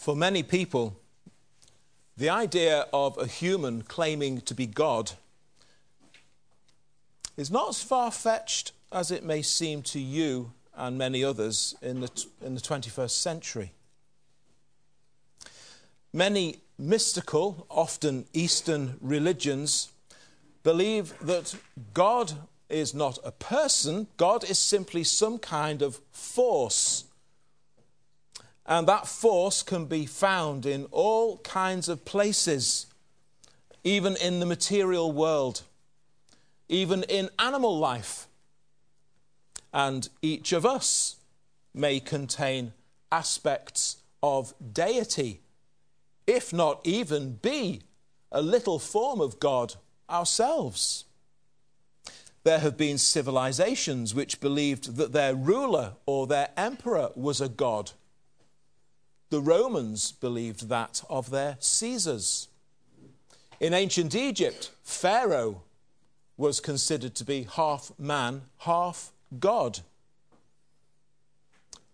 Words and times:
For 0.00 0.16
many 0.16 0.42
people, 0.42 0.96
the 2.16 2.30
idea 2.30 2.86
of 2.90 3.18
a 3.18 3.26
human 3.26 3.82
claiming 3.82 4.40
to 4.40 4.54
be 4.54 4.66
God 4.66 5.12
is 7.36 7.50
not 7.50 7.68
as 7.68 7.82
far 7.82 8.10
fetched 8.10 8.72
as 8.90 9.10
it 9.10 9.22
may 9.22 9.42
seem 9.42 9.82
to 9.82 10.00
you 10.00 10.52
and 10.74 10.96
many 10.96 11.22
others 11.22 11.74
in 11.82 12.00
the, 12.00 12.24
in 12.40 12.54
the 12.54 12.62
21st 12.62 13.10
century. 13.10 13.72
Many 16.14 16.60
mystical, 16.78 17.66
often 17.68 18.24
Eastern 18.32 18.96
religions 19.02 19.90
believe 20.62 21.12
that 21.20 21.54
God 21.92 22.32
is 22.70 22.94
not 22.94 23.18
a 23.22 23.32
person, 23.32 24.06
God 24.16 24.48
is 24.48 24.58
simply 24.58 25.04
some 25.04 25.38
kind 25.38 25.82
of 25.82 26.00
force 26.10 27.04
and 28.66 28.86
that 28.86 29.08
force 29.08 29.62
can 29.62 29.86
be 29.86 30.06
found 30.06 30.66
in 30.66 30.84
all 30.90 31.38
kinds 31.38 31.88
of 31.88 32.04
places, 32.04 32.86
even 33.82 34.16
in 34.16 34.40
the 34.40 34.46
material 34.46 35.10
world, 35.10 35.62
even 36.68 37.02
in 37.04 37.30
animal 37.38 37.78
life. 37.78 38.26
And 39.72 40.08
each 40.22 40.52
of 40.52 40.66
us 40.66 41.16
may 41.74 42.00
contain 42.00 42.72
aspects 43.10 43.96
of 44.22 44.54
deity, 44.72 45.40
if 46.26 46.52
not 46.52 46.80
even 46.84 47.34
be 47.42 47.82
a 48.30 48.42
little 48.42 48.78
form 48.78 49.20
of 49.20 49.40
God 49.40 49.74
ourselves. 50.08 51.04
There 52.44 52.58
have 52.58 52.76
been 52.76 52.98
civilizations 52.98 54.14
which 54.14 54.40
believed 54.40 54.96
that 54.96 55.12
their 55.12 55.34
ruler 55.34 55.94
or 56.06 56.26
their 56.26 56.50
emperor 56.56 57.10
was 57.14 57.40
a 57.40 57.48
god 57.48 57.92
the 59.30 59.40
Romans 59.40 60.12
believed 60.12 60.68
that 60.68 61.02
of 61.08 61.30
their 61.30 61.56
Caesars. 61.60 62.48
In 63.60 63.72
ancient 63.72 64.14
Egypt, 64.14 64.70
Pharaoh 64.82 65.62
was 66.36 66.60
considered 66.60 67.14
to 67.14 67.24
be 67.24 67.44
half 67.44 67.92
man, 67.98 68.42
half 68.58 69.12
God. 69.38 69.80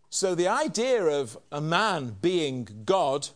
So 0.09 0.35
the 0.35 0.49
idea 0.49 1.05
of 1.05 1.37
a 1.53 1.61
man 1.61 2.17
being 2.23 2.83
God 2.87 3.29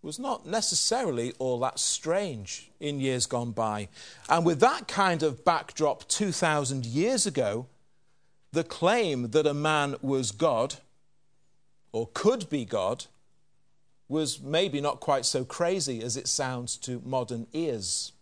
was 0.00 0.18
not 0.18 0.46
necessarily 0.46 1.32
all 1.38 1.60
that 1.60 1.78
strange 1.78 2.70
in 2.80 3.00
years 3.00 3.26
gone 3.26 3.52
by. 3.52 3.88
And 4.28 4.46
with 4.46 4.60
that 4.60 4.88
kind 4.88 5.22
of 5.22 5.44
backdrop 5.44 6.08
2,000 6.08 6.86
years 6.86 7.26
ago, 7.26 7.66
the 8.52 8.64
claim 8.64 9.30
that 9.30 9.46
a 9.46 9.54
man 9.54 9.96
was 10.00 10.32
God 10.32 10.76
or 11.92 12.08
could 12.14 12.48
be 12.48 12.64
God 12.64 13.06
was 14.08 14.40
maybe 14.40 14.80
not 14.80 15.00
quite 15.00 15.24
so 15.24 15.44
crazy 15.44 16.02
as 16.02 16.16
it 16.16 16.28
sounds 16.28 16.76
to 16.76 17.00
modern 17.04 17.46
ears. 17.52 18.12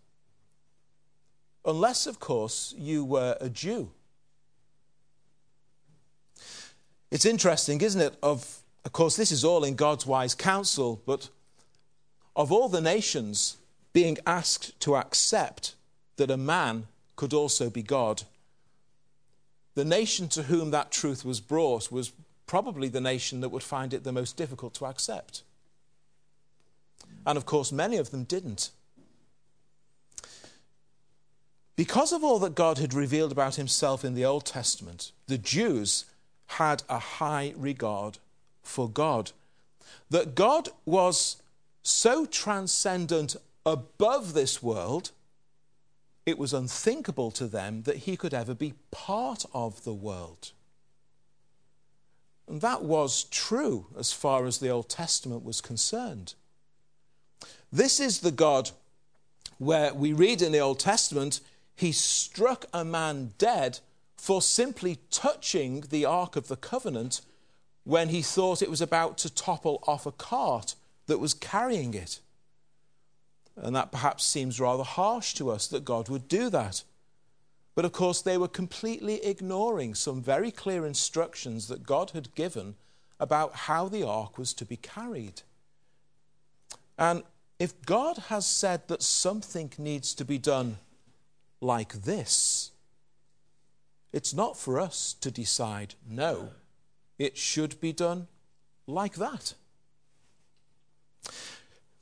Unless, 1.65 2.07
of 2.07 2.21
course, 2.21 2.75
you 2.79 3.05
were 3.05 3.37
a 3.41 3.49
Jew. 3.49 3.91
It's 7.11 7.27
interesting, 7.27 7.81
isn't 7.81 8.01
it? 8.01 8.15
Of, 8.23 8.61
of 8.85 8.93
course, 8.93 9.17
this 9.17 9.33
is 9.33 9.45
all 9.45 9.65
in 9.65 9.75
God's 9.75 10.07
wise 10.07 10.35
counsel, 10.35 11.03
but 11.07 11.29
of 12.37 12.53
all 12.53 12.69
the 12.69 12.81
nations 12.81 13.57
being 13.93 14.17
asked 14.27 14.79
to 14.81 14.97
accept 14.97 15.75
that 16.17 16.31
a 16.31 16.37
man 16.37 16.87
could 17.17 17.35
also 17.35 17.69
be 17.69 17.83
God, 17.83 18.23
the 19.75 19.85
nation 19.85 20.29
to 20.29 20.45
whom 20.45 20.71
that 20.71 20.93
truth 20.93 21.25
was 21.25 21.41
brought 21.41 21.91
was 21.91 22.13
probably 22.51 22.89
the 22.89 23.01
nation 23.01 23.39
that 23.43 23.51
would 23.51 23.63
find 23.63 23.95
it 23.95 24.03
the 24.03 24.11
most 24.11 24.37
difficult 24.37 24.75
to 24.75 24.85
accept. 24.85 25.45
And 27.25 27.39
of 27.39 27.47
course, 27.47 27.71
many 27.71 27.97
of 27.97 28.11
them 28.11 28.25
didn't. 28.25 28.71
Because 31.77 32.13
of 32.13 32.25
all 32.25 32.41
that 32.41 32.57
God 32.57 32.79
had 32.79 32.93
revealed 32.93 33.31
about 33.31 33.55
himself 33.55 34.05
in 34.05 34.15
the 34.15 34.25
Old 34.25 34.47
Testament, 34.47 35.13
the 35.29 35.39
Jews 35.39 36.07
had 36.59 36.83
a 36.89 36.99
high 36.99 37.55
regard 37.57 38.19
for 38.65 38.89
God. 38.89 39.31
That 40.11 40.35
God 40.35 40.71
was 40.85 41.41
so 41.85 42.27
transcendent 42.27 43.37
above 43.65 44.35
this 44.35 44.61
world, 44.61 45.13
it 46.27 46.37
was 46.37 46.53
unthinkable 46.53 47.31
to 47.31 47.47
them 47.47 47.83
that 47.83 47.99
he 47.99 48.17
could 48.17 48.35
ever 48.35 48.57
be 48.57 48.75
part 48.91 49.45
of 49.55 49.85
the 49.85 49.95
world. 49.95 50.51
And 52.51 52.63
that 52.63 52.83
was 52.83 53.25
true 53.31 53.87
as 53.97 54.13
far 54.13 54.45
as 54.45 54.59
the 54.59 54.71
Old 54.71 54.89
Testament 54.89 55.45
was 55.45 55.61
concerned. 55.61 56.35
This 57.73 58.01
is 58.01 58.19
the 58.19 58.33
God 58.33 58.73
where 59.59 59.95
we 59.95 60.13
read 60.13 60.43
in 60.43 60.51
the 60.51 60.59
Old 60.59 60.81
Testament, 60.81 61.41
he 61.77 61.93
struck 61.93 62.65
a 62.75 62.85
man 62.85 63.35
dead 63.39 63.79
for 64.17 64.43
simply 64.43 64.99
touching 65.13 65.85
the 65.91 66.05
Ark 66.05 66.35
of 66.35 66.49
the 66.49 66.57
Covenant 66.57 67.21
when 67.85 68.09
he 68.09 68.21
thought 68.21 68.63
it 68.63 68.71
was 68.71 68.81
about 68.81 69.17
to 69.19 69.33
topple 69.33 69.81
off 69.87 70.05
a 70.05 70.11
cart 70.11 70.75
that 71.07 71.21
was 71.21 71.35
carrying 71.35 71.95
it. 71.95 72.19
And 73.55 73.77
that 73.77 73.93
perhaps 73.93 74.25
seems 74.25 74.59
rather 74.59 74.83
harsh 74.83 75.35
to 75.35 75.53
us 75.53 75.69
that 75.69 75.85
God 75.85 76.09
would 76.09 76.27
do 76.27 76.51
that. 76.51 76.83
But 77.75 77.85
of 77.85 77.93
course, 77.93 78.21
they 78.21 78.37
were 78.37 78.49
completely 78.49 79.25
ignoring 79.25 79.95
some 79.95 80.23
very 80.23 80.51
clear 80.51 80.85
instructions 80.87 81.69
that 81.69 81.87
God 81.87 82.11
had 82.11 82.35
given 82.35 82.75
about 83.19 83.55
how 83.55 83.89
the 83.89 84.03
ark 84.07 84.39
was 84.39 84.53
to 84.55 84.65
be 84.65 84.77
carried. 84.77 85.43
And 86.99 87.23
if 87.59 87.81
God 87.83 88.17
has 88.29 88.47
said 88.47 88.89
that 88.89 89.03
something 89.03 89.73
needs 89.79 90.15
to 90.15 90.25
be 90.25 90.39
done 90.39 90.79
like 91.61 91.93
this, 91.93 92.71
it's 94.13 94.35
not 94.35 94.57
for 94.57 94.81
us 94.81 95.15
to 95.21 95.31
decide, 95.31 95.95
no, 96.09 96.51
it 97.19 97.37
should 97.37 97.81
be 97.81 97.93
done 97.93 98.27
like 98.87 99.15
that. 99.15 99.55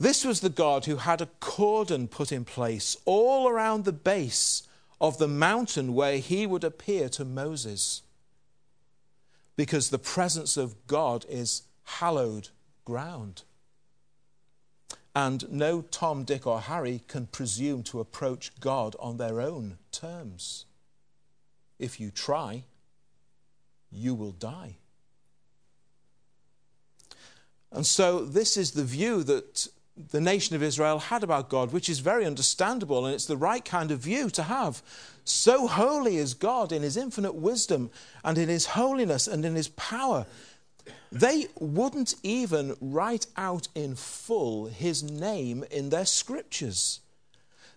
This 0.00 0.24
was 0.24 0.40
the 0.40 0.48
God 0.48 0.84
who 0.84 0.96
had 0.96 1.20
a 1.20 1.28
cordon 1.40 2.06
put 2.06 2.30
in 2.30 2.44
place 2.44 2.96
all 3.04 3.48
around 3.48 3.84
the 3.84 3.92
base 3.92 4.62
of 5.00 5.18
the 5.18 5.28
mountain 5.28 5.94
where 5.94 6.18
he 6.18 6.46
would 6.46 6.64
appear 6.64 7.08
to 7.10 7.24
Moses. 7.24 8.02
Because 9.56 9.90
the 9.90 9.98
presence 9.98 10.56
of 10.56 10.86
God 10.86 11.24
is 11.28 11.62
hallowed 11.84 12.48
ground. 12.84 13.42
And 15.14 15.50
no 15.50 15.82
Tom, 15.82 16.24
Dick, 16.24 16.46
or 16.46 16.60
Harry 16.60 17.02
can 17.08 17.26
presume 17.26 17.82
to 17.84 18.00
approach 18.00 18.52
God 18.60 18.94
on 19.00 19.16
their 19.16 19.40
own 19.40 19.78
terms. 19.90 20.64
If 21.78 21.98
you 21.98 22.10
try, 22.10 22.64
you 23.90 24.14
will 24.14 24.32
die. 24.32 24.76
And 27.72 27.86
so, 27.86 28.24
this 28.24 28.56
is 28.56 28.72
the 28.72 28.84
view 28.84 29.22
that 29.24 29.68
the 30.10 30.20
nation 30.20 30.54
of 30.54 30.62
Israel 30.62 30.98
had 30.98 31.22
about 31.22 31.48
God, 31.48 31.72
which 31.72 31.88
is 31.88 31.98
very 31.98 32.24
understandable, 32.24 33.04
and 33.04 33.14
it's 33.14 33.26
the 33.26 33.36
right 33.36 33.64
kind 33.64 33.90
of 33.90 34.00
view 34.00 34.30
to 34.30 34.44
have. 34.44 34.82
So 35.24 35.66
holy 35.66 36.16
is 36.16 36.34
God 36.34 36.72
in 36.72 36.82
his 36.82 36.96
infinite 36.96 37.34
wisdom 37.34 37.90
and 38.24 38.38
in 38.38 38.48
his 38.48 38.66
holiness 38.66 39.26
and 39.26 39.44
in 39.44 39.54
his 39.54 39.68
power. 39.68 40.26
They 41.10 41.46
wouldn't 41.58 42.14
even 42.22 42.76
write 42.80 43.26
out 43.36 43.68
in 43.74 43.94
full 43.94 44.66
his 44.66 45.02
name 45.02 45.64
in 45.70 45.90
their 45.90 46.06
scriptures. 46.06 47.00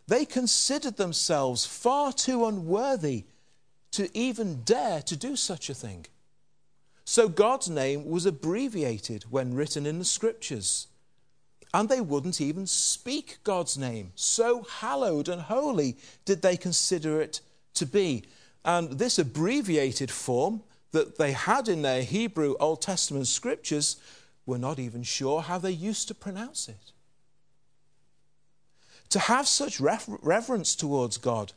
They 0.07 0.25
considered 0.25 0.97
themselves 0.97 1.65
far 1.65 2.13
too 2.13 2.45
unworthy 2.45 3.25
to 3.91 4.15
even 4.17 4.63
dare 4.63 5.01
to 5.03 5.15
do 5.15 5.35
such 5.35 5.69
a 5.69 5.73
thing. 5.73 6.05
So 7.03 7.27
God's 7.27 7.69
name 7.69 8.05
was 8.05 8.25
abbreviated 8.25 9.23
when 9.29 9.53
written 9.53 9.85
in 9.85 9.99
the 9.99 10.05
scriptures 10.05 10.87
and 11.73 11.87
they 11.87 12.01
wouldn't 12.01 12.41
even 12.41 12.67
speak 12.67 13.37
God's 13.43 13.77
name. 13.77 14.11
So 14.15 14.63
hallowed 14.63 15.29
and 15.29 15.41
holy 15.41 15.97
did 16.25 16.41
they 16.41 16.57
consider 16.57 17.21
it 17.21 17.41
to 17.75 17.85
be. 17.85 18.23
And 18.65 18.99
this 18.99 19.17
abbreviated 19.17 20.11
form 20.11 20.63
that 20.91 21.17
they 21.17 21.31
had 21.31 21.67
in 21.67 21.81
their 21.81 22.03
Hebrew 22.03 22.55
Old 22.59 22.81
Testament 22.81 23.27
scriptures 23.27 23.95
were 24.45 24.57
not 24.57 24.79
even 24.79 25.03
sure 25.03 25.41
how 25.41 25.57
they 25.57 25.71
used 25.71 26.07
to 26.09 26.15
pronounce 26.15 26.67
it. 26.67 26.91
To 29.09 29.19
have 29.19 29.47
such 29.47 29.79
reverence 29.79 30.75
towards 30.75 31.17
God 31.17 31.53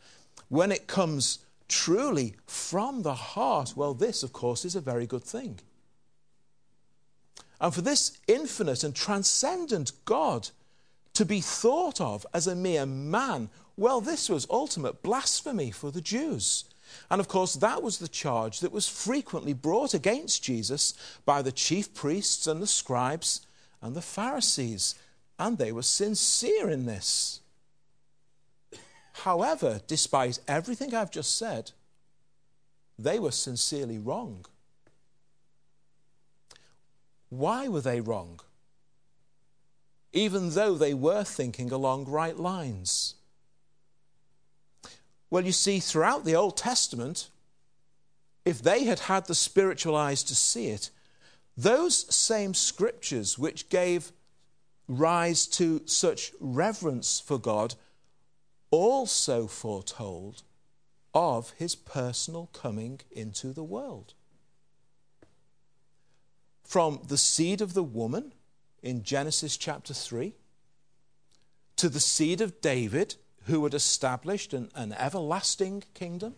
when 0.48 0.70
it 0.70 0.86
comes 0.86 1.40
truly 1.68 2.34
from 2.46 3.02
the 3.02 3.14
heart, 3.14 3.74
well, 3.76 3.94
this, 3.94 4.22
of 4.22 4.32
course, 4.32 4.64
is 4.64 4.76
a 4.76 4.80
very 4.80 5.06
good 5.06 5.24
thing. 5.24 5.58
And 7.60 7.72
for 7.72 7.80
this 7.80 8.18
infinite 8.26 8.84
and 8.84 8.94
transcendent 8.94 9.92
God 10.04 10.50
to 11.14 11.24
be 11.24 11.40
thought 11.40 12.00
of 12.00 12.26
as 12.34 12.46
a 12.46 12.54
mere 12.54 12.86
man, 12.86 13.48
well, 13.76 14.00
this 14.00 14.28
was 14.28 14.46
ultimate 14.50 15.02
blasphemy 15.02 15.70
for 15.70 15.90
the 15.90 16.00
Jews. 16.00 16.64
And 17.10 17.20
of 17.20 17.28
course, 17.28 17.54
that 17.54 17.82
was 17.82 17.98
the 17.98 18.08
charge 18.08 18.60
that 18.60 18.72
was 18.72 18.88
frequently 18.88 19.52
brought 19.52 19.94
against 19.94 20.42
Jesus 20.42 20.94
by 21.24 21.42
the 21.42 21.52
chief 21.52 21.94
priests 21.94 22.46
and 22.46 22.62
the 22.62 22.66
scribes 22.66 23.46
and 23.82 23.94
the 23.94 24.02
Pharisees, 24.02 24.94
and 25.38 25.58
they 25.58 25.72
were 25.72 25.82
sincere 25.82 26.70
in 26.70 26.86
this. 26.86 27.40
However, 29.12 29.80
despite 29.86 30.38
everything 30.48 30.94
I've 30.94 31.10
just 31.10 31.36
said, 31.36 31.72
they 32.98 33.18
were 33.18 33.30
sincerely 33.30 33.98
wrong. 33.98 34.46
Why 37.28 37.68
were 37.68 37.80
they 37.80 38.00
wrong? 38.00 38.40
Even 40.12 40.50
though 40.50 40.74
they 40.74 40.94
were 40.94 41.24
thinking 41.24 41.72
along 41.72 42.04
right 42.04 42.38
lines. 42.38 43.14
Well, 45.30 45.44
you 45.44 45.52
see, 45.52 45.80
throughout 45.80 46.24
the 46.24 46.36
Old 46.36 46.56
Testament, 46.56 47.28
if 48.44 48.62
they 48.62 48.84
had 48.84 49.00
had 49.00 49.26
the 49.26 49.34
spiritual 49.34 49.96
eyes 49.96 50.22
to 50.24 50.34
see 50.34 50.68
it, 50.68 50.90
those 51.56 52.14
same 52.14 52.54
scriptures 52.54 53.38
which 53.38 53.68
gave 53.68 54.12
rise 54.86 55.46
to 55.46 55.82
such 55.86 56.32
reverence 56.40 57.20
for 57.20 57.38
God 57.38 57.74
also 58.70 59.46
foretold 59.46 60.42
of 61.14 61.50
his 61.58 61.74
personal 61.74 62.50
coming 62.52 63.00
into 63.12 63.52
the 63.52 63.62
world. 63.62 64.14
From 66.74 66.98
the 67.06 67.16
seed 67.16 67.60
of 67.60 67.72
the 67.74 67.84
woman 67.84 68.32
in 68.82 69.04
Genesis 69.04 69.56
chapter 69.56 69.94
3 69.94 70.34
to 71.76 71.88
the 71.88 72.00
seed 72.00 72.40
of 72.40 72.60
David, 72.60 73.14
who 73.44 73.62
had 73.62 73.74
established 73.74 74.52
an, 74.52 74.72
an 74.74 74.92
everlasting 74.94 75.84
kingdom, 75.94 76.34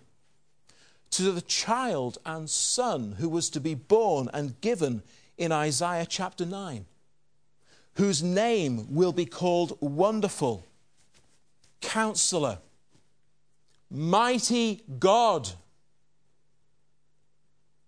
to 1.13 1.33
the 1.33 1.41
child 1.41 2.19
and 2.27 2.51
son 2.51 3.13
who 3.19 3.31
was 3.31 3.49
to 3.49 3.61
be 3.61 3.73
born 3.73 4.29
and 4.35 4.61
given 4.61 5.03
in 5.39 5.53
Isaiah 5.53 6.05
chapter 6.05 6.45
9, 6.45 6.85
whose 7.95 8.23
name 8.23 8.95
will 8.95 9.15
be 9.15 9.25
called 9.25 9.79
Wonderful, 9.81 10.67
Counselor, 11.81 12.59
Mighty 13.91 14.83
God, 14.99 15.53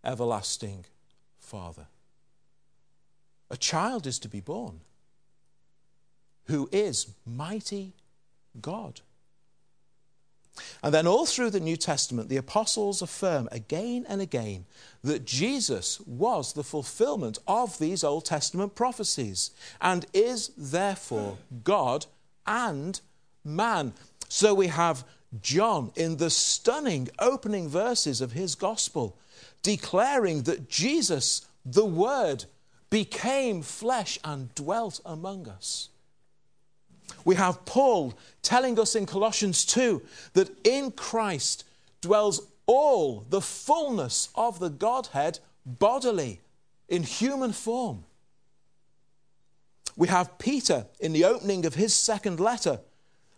Everlasting 0.03 0.87
Father. 1.39 1.89
A 3.51 3.57
child 3.57 4.07
is 4.07 4.19
to 4.21 4.29
be 4.29 4.41
born 4.41 4.81
who 6.49 6.69
is 6.73 7.15
mighty 7.27 7.93
God. 8.61 9.01
And 10.83 10.93
then, 10.93 11.07
all 11.07 11.25
through 11.25 11.51
the 11.51 11.61
New 11.61 11.77
Testament, 11.77 12.29
the 12.29 12.37
apostles 12.37 13.01
affirm 13.01 13.49
again 13.53 14.05
and 14.09 14.21
again 14.21 14.65
that 15.05 15.25
Jesus 15.25 16.01
was 16.01 16.53
the 16.53 16.65
fulfillment 16.65 17.39
of 17.47 17.79
these 17.79 18.03
Old 18.03 18.25
Testament 18.25 18.75
prophecies 18.75 19.53
and 19.81 20.05
is 20.13 20.51
therefore 20.57 21.39
God 21.63 22.07
and 22.45 23.01
man. 23.45 23.93
So 24.29 24.53
we 24.53 24.67
have 24.67 25.05
John 25.41 25.93
in 25.95 26.17
the 26.17 26.31
stunning 26.31 27.09
opening 27.21 27.69
verses 27.69 28.21
of 28.21 28.33
his 28.33 28.57
gospel 28.57 29.17
declaring 29.63 30.43
that 30.43 30.69
Jesus, 30.69 31.47
the 31.65 31.85
Word, 31.85 32.47
became 32.91 33.63
flesh 33.63 34.19
and 34.25 34.55
dwelt 34.55 35.01
among 35.05 35.49
us. 35.49 35.89
We 37.25 37.35
have 37.37 37.65
Paul 37.65 38.15
telling 38.43 38.79
us 38.79 38.95
in 38.95 39.07
Colossians 39.07 39.65
2 39.65 40.03
that 40.35 40.51
in 40.67 40.91
Christ 40.93 41.65
dwells 42.01 42.41
all 42.67 43.25
the 43.29 43.41
fullness 43.41 44.29
of 44.35 44.59
the 44.59 44.71
Godhead 44.71 45.41
bodily, 45.65 46.41
in 46.89 47.03
human 47.03 47.53
form. 47.53 48.05
We 49.97 50.09
have 50.09 50.39
Peter 50.39 50.87
in 51.01 51.13
the 51.13 51.25
opening 51.25 51.67
of 51.67 51.75
his 51.75 51.95
second 51.95 52.41
letter 52.41 52.81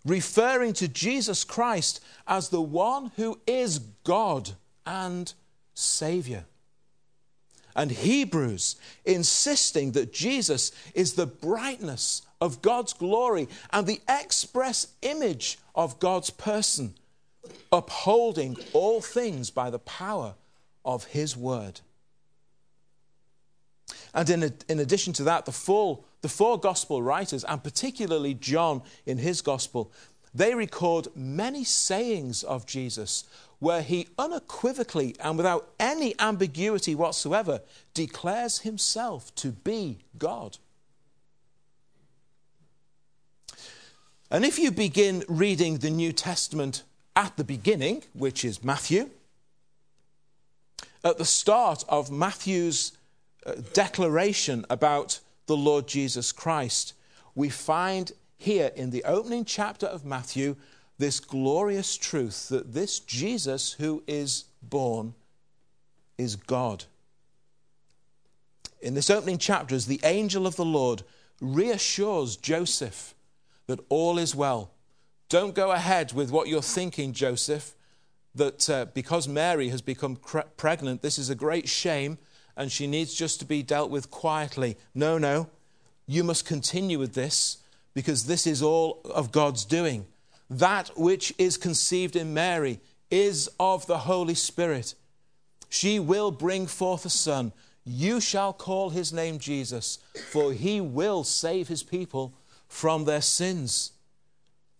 referring 0.04 0.72
to 0.74 0.88
Jesus 0.88 1.44
Christ 1.44 2.02
as 2.26 2.48
the 2.48 2.60
one 2.60 3.12
who 3.16 3.40
is 3.46 3.80
God 4.04 4.52
and 4.86 5.32
Savior. 5.74 6.44
And 7.80 7.90
Hebrews 7.90 8.76
insisting 9.06 9.92
that 9.92 10.12
Jesus 10.12 10.70
is 10.92 11.14
the 11.14 11.24
brightness 11.24 12.20
of 12.38 12.60
God's 12.60 12.92
glory 12.92 13.48
and 13.72 13.86
the 13.86 14.02
express 14.06 14.88
image 15.00 15.58
of 15.74 15.98
God's 15.98 16.28
person, 16.28 16.92
upholding 17.72 18.58
all 18.74 19.00
things 19.00 19.48
by 19.48 19.70
the 19.70 19.78
power 19.78 20.34
of 20.84 21.04
His 21.04 21.38
word. 21.38 21.80
And 24.12 24.28
in, 24.28 24.52
in 24.68 24.78
addition 24.78 25.14
to 25.14 25.24
that, 25.24 25.46
the, 25.46 25.52
full, 25.52 26.04
the 26.20 26.28
four 26.28 26.60
gospel 26.60 27.02
writers, 27.02 27.44
and 27.44 27.64
particularly 27.64 28.34
John 28.34 28.82
in 29.06 29.16
his 29.16 29.40
gospel, 29.40 29.90
they 30.34 30.54
record 30.54 31.08
many 31.14 31.64
sayings 31.64 32.42
of 32.42 32.66
Jesus 32.66 33.24
where 33.58 33.82
he 33.82 34.08
unequivocally 34.18 35.14
and 35.20 35.36
without 35.36 35.70
any 35.78 36.14
ambiguity 36.18 36.94
whatsoever 36.94 37.60
declares 37.94 38.60
himself 38.60 39.34
to 39.34 39.52
be 39.52 39.98
God. 40.18 40.56
And 44.30 44.44
if 44.44 44.58
you 44.58 44.70
begin 44.70 45.24
reading 45.28 45.78
the 45.78 45.90
New 45.90 46.12
Testament 46.12 46.84
at 47.16 47.36
the 47.36 47.44
beginning, 47.44 48.04
which 48.14 48.44
is 48.44 48.64
Matthew, 48.64 49.10
at 51.02 51.18
the 51.18 51.24
start 51.24 51.84
of 51.88 52.10
Matthew's 52.10 52.92
uh, 53.44 53.54
declaration 53.72 54.64
about 54.70 55.18
the 55.46 55.56
Lord 55.56 55.88
Jesus 55.88 56.30
Christ, 56.30 56.94
we 57.34 57.48
find 57.48 58.12
here 58.40 58.70
in 58.74 58.90
the 58.90 59.04
opening 59.04 59.44
chapter 59.44 59.86
of 59.86 60.04
Matthew 60.04 60.56
this 60.98 61.20
glorious 61.20 61.96
truth 61.96 62.48
that 62.48 62.72
this 62.72 62.98
Jesus 63.00 63.72
who 63.72 64.02
is 64.06 64.44
born 64.62 65.14
is 66.16 66.36
God. 66.36 66.84
In 68.80 68.94
this 68.94 69.10
opening 69.10 69.38
chapter, 69.38 69.74
as 69.74 69.86
the 69.86 70.00
angel 70.04 70.46
of 70.46 70.56
the 70.56 70.64
Lord 70.64 71.02
reassures 71.40 72.36
Joseph 72.36 73.14
that 73.66 73.80
all 73.88 74.18
is 74.18 74.34
well. 74.34 74.70
Don't 75.28 75.54
go 75.54 75.70
ahead 75.72 76.12
with 76.12 76.30
what 76.30 76.48
you're 76.48 76.62
thinking, 76.62 77.12
Joseph, 77.12 77.74
that 78.34 78.70
uh, 78.70 78.86
because 78.94 79.28
Mary 79.28 79.68
has 79.68 79.82
become 79.82 80.16
cre- 80.16 80.40
pregnant, 80.56 81.02
this 81.02 81.18
is 81.18 81.30
a 81.30 81.34
great 81.34 81.68
shame 81.68 82.18
and 82.56 82.72
she 82.72 82.86
needs 82.86 83.14
just 83.14 83.38
to 83.40 83.44
be 83.44 83.62
dealt 83.62 83.90
with 83.90 84.10
quietly. 84.10 84.76
No, 84.94 85.18
no. 85.18 85.48
You 86.06 86.24
must 86.24 86.46
continue 86.46 86.98
with 86.98 87.14
this 87.14 87.58
because 88.00 88.24
this 88.24 88.46
is 88.46 88.62
all 88.62 89.02
of 89.14 89.30
God's 89.30 89.66
doing. 89.66 90.06
That 90.48 90.90
which 90.96 91.34
is 91.36 91.58
conceived 91.58 92.16
in 92.16 92.32
Mary 92.32 92.80
is 93.10 93.46
of 93.60 93.86
the 93.86 93.98
Holy 93.98 94.34
Spirit. 94.34 94.94
She 95.68 96.00
will 96.00 96.30
bring 96.30 96.66
forth 96.66 97.04
a 97.04 97.10
son. 97.10 97.52
You 97.84 98.18
shall 98.18 98.54
call 98.54 98.88
his 98.88 99.12
name 99.12 99.38
Jesus, 99.38 99.98
for 100.30 100.54
he 100.54 100.80
will 100.80 101.24
save 101.24 101.68
his 101.68 101.82
people 101.82 102.32
from 102.68 103.04
their 103.04 103.20
sins. 103.20 103.92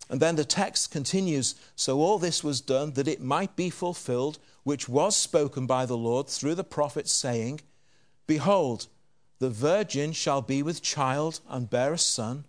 And 0.09 0.19
then 0.19 0.37
the 0.37 0.45
text 0.47 0.91
continues 0.91 1.57
So 1.77 2.01
all 2.01 2.19
this 2.19 2.43
was 2.43 2.63
done 2.63 2.93
that 2.93 3.07
it 3.07 3.21
might 3.21 3.55
be 3.55 3.69
fulfilled, 3.69 4.39
which 4.63 4.89
was 4.89 5.15
spoken 5.15 5.67
by 5.67 5.85
the 5.85 5.97
Lord 5.99 6.27
through 6.27 6.55
the 6.55 6.65
prophet, 6.65 7.07
saying, 7.07 7.61
Behold, 8.27 8.87
the 9.41 9.51
virgin 9.51 10.13
shall 10.13 10.41
be 10.41 10.63
with 10.63 10.81
child 10.81 11.41
and 11.51 11.69
bear 11.69 11.93
a 11.93 11.99
son. 11.99 12.47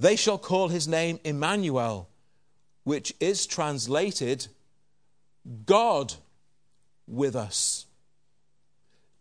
They 0.00 0.16
shall 0.16 0.38
call 0.38 0.68
his 0.68 0.88
name 0.88 1.20
Emmanuel, 1.24 2.08
which 2.84 3.12
is 3.20 3.46
translated 3.46 4.46
God 5.66 6.14
with 7.06 7.36
us. 7.36 7.84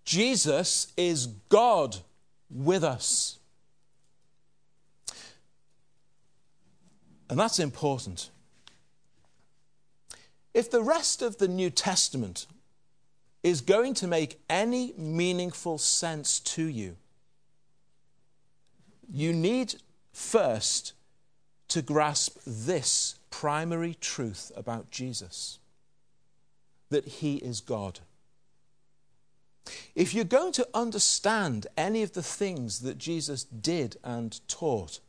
Jesus 0.05 0.93
is 0.95 1.27
God 1.49 1.97
with 2.49 2.85
us. 2.85 3.39
And 7.29 7.37
that's 7.37 7.59
important. 7.59 8.29
If 10.53 10.71
the 10.71 10.81
rest 10.81 11.21
of 11.21 11.37
the 11.39 11.49
New 11.49 11.69
Testament 11.69 12.47
is 13.43 13.59
going 13.59 13.95
to 13.95 14.07
make 14.07 14.39
any 14.49 14.93
meaningful 14.97 15.77
sense 15.77 16.39
to 16.39 16.63
you, 16.63 16.95
you 19.11 19.33
need 19.33 19.75
first 20.19 20.93
to 21.69 21.81
grasp 21.81 22.37
this 22.45 23.15
primary 23.29 23.95
truth 23.95 24.51
about 24.55 24.91
Jesus 24.91 25.59
that 26.89 27.07
he 27.07 27.35
is 27.37 27.61
God. 27.61 27.99
If 29.95 30.13
you're 30.13 30.25
going 30.25 30.51
to 30.53 30.67
understand 30.73 31.67
any 31.77 32.03
of 32.03 32.13
the 32.13 32.23
things 32.23 32.79
that 32.79 32.97
Jesus 32.97 33.43
did 33.43 33.97
and 34.03 34.39
taught, 34.47 34.99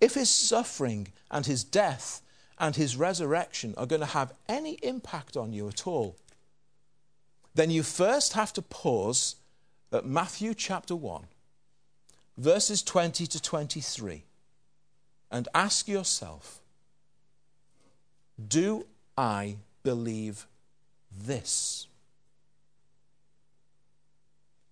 if 0.00 0.14
his 0.14 0.28
suffering 0.28 1.08
and 1.30 1.46
his 1.46 1.64
death 1.64 2.20
and 2.58 2.76
his 2.76 2.96
resurrection 2.96 3.74
are 3.76 3.86
going 3.86 4.00
to 4.00 4.06
have 4.06 4.34
any 4.48 4.74
impact 4.82 5.36
on 5.36 5.52
you 5.52 5.68
at 5.68 5.86
all, 5.86 6.16
then 7.54 7.70
you 7.70 7.82
first 7.82 8.32
have 8.32 8.52
to 8.54 8.62
pause 8.62 9.36
at 9.92 10.04
Matthew 10.04 10.54
chapter 10.54 10.96
1 10.96 11.26
verses 12.36 12.82
20 12.82 13.26
to 13.26 13.40
23 13.40 14.24
and 15.30 15.48
ask 15.54 15.88
yourself 15.88 16.60
Do 18.48 18.86
I 19.16 19.56
believe 19.82 20.46
this? 21.10 21.86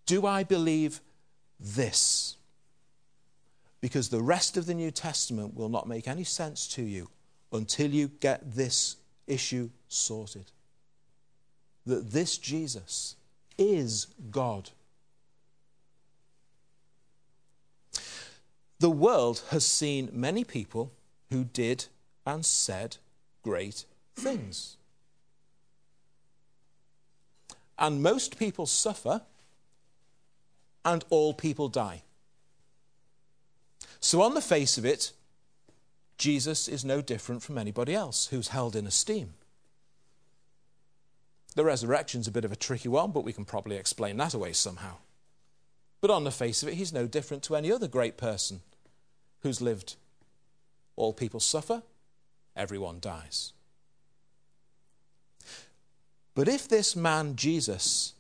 Do 0.07 0.27
I 0.27 0.43
believe 0.43 1.01
this? 1.59 2.37
Because 3.81 4.09
the 4.09 4.21
rest 4.21 4.57
of 4.57 4.67
the 4.67 4.75
New 4.75 4.91
Testament 4.91 5.55
will 5.57 5.69
not 5.69 5.89
make 5.89 6.07
any 6.07 6.25
sense 6.25 6.67
to 6.69 6.83
you 6.83 7.09
until 7.53 7.91
you 7.91 8.09
get 8.21 8.55
this 8.55 8.97
issue 9.27 9.71
sorted. 9.89 10.51
That 11.87 12.11
this 12.11 12.37
Jesus 12.37 13.17
is 13.57 14.09
God. 14.31 14.71
The 18.81 18.91
world 18.91 19.43
has 19.51 19.67
seen 19.67 20.09
many 20.11 20.43
people 20.43 20.91
who 21.29 21.45
did 21.45 21.85
and 22.27 22.45
said 22.45 22.97
great 23.43 23.85
things. 24.17 24.79
And 27.79 28.03
most 28.03 28.39
people 28.39 28.65
suffer, 28.65 29.21
and 30.83 31.05
all 31.11 31.35
people 31.35 31.69
die. 31.69 32.03
So, 34.01 34.23
on 34.23 34.33
the 34.33 34.41
face 34.41 34.79
of 34.79 34.87
it, 34.87 35.13
Jesus 36.17 36.67
is 36.67 36.83
no 36.83 37.03
different 37.03 37.43
from 37.43 37.59
anybody 37.59 37.95
else 37.95 38.29
who's 38.29 38.49
held 38.49 38.75
in 38.75 38.87
esteem. 38.87 39.35
The 41.55 41.65
resurrection's 41.65 42.29
a 42.29 42.33
bit 42.33 42.47
of 42.47 42.53
a 42.53 42.57
tricky 42.57 42.89
one, 42.89 43.11
but 43.11 43.25
we 43.25 43.35
can 43.35 43.45
probably 43.45 43.77
explain 43.77 44.17
that 44.17 44.33
away 44.33 44.55
somehow. 44.55 44.97
But 46.01 46.11
on 46.11 46.25
the 46.25 46.31
face 46.31 46.63
of 46.63 46.71
it, 46.71 46.77
he's 46.77 46.95
no 46.95 47.07
different 47.07 47.43
to 47.43 47.57
any 47.57 47.71
other 47.71 47.89
great 47.89 48.17
person 48.17 48.63
who's 49.41 49.61
lived. 49.61 49.97
All 50.97 51.13
people 51.13 51.41
suffer, 51.41 51.83
everyone 52.57 53.01
dies. 53.01 53.53
But 56.35 56.49
if 56.49 56.69
this 56.69 56.95
man, 56.95 57.37
Jesus, 57.37 58.15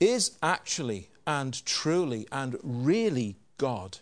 is 0.00 0.32
actually 0.42 1.08
and 1.26 1.64
truly 1.64 2.26
and 2.32 2.56
really 2.62 3.36
God, 3.58 3.98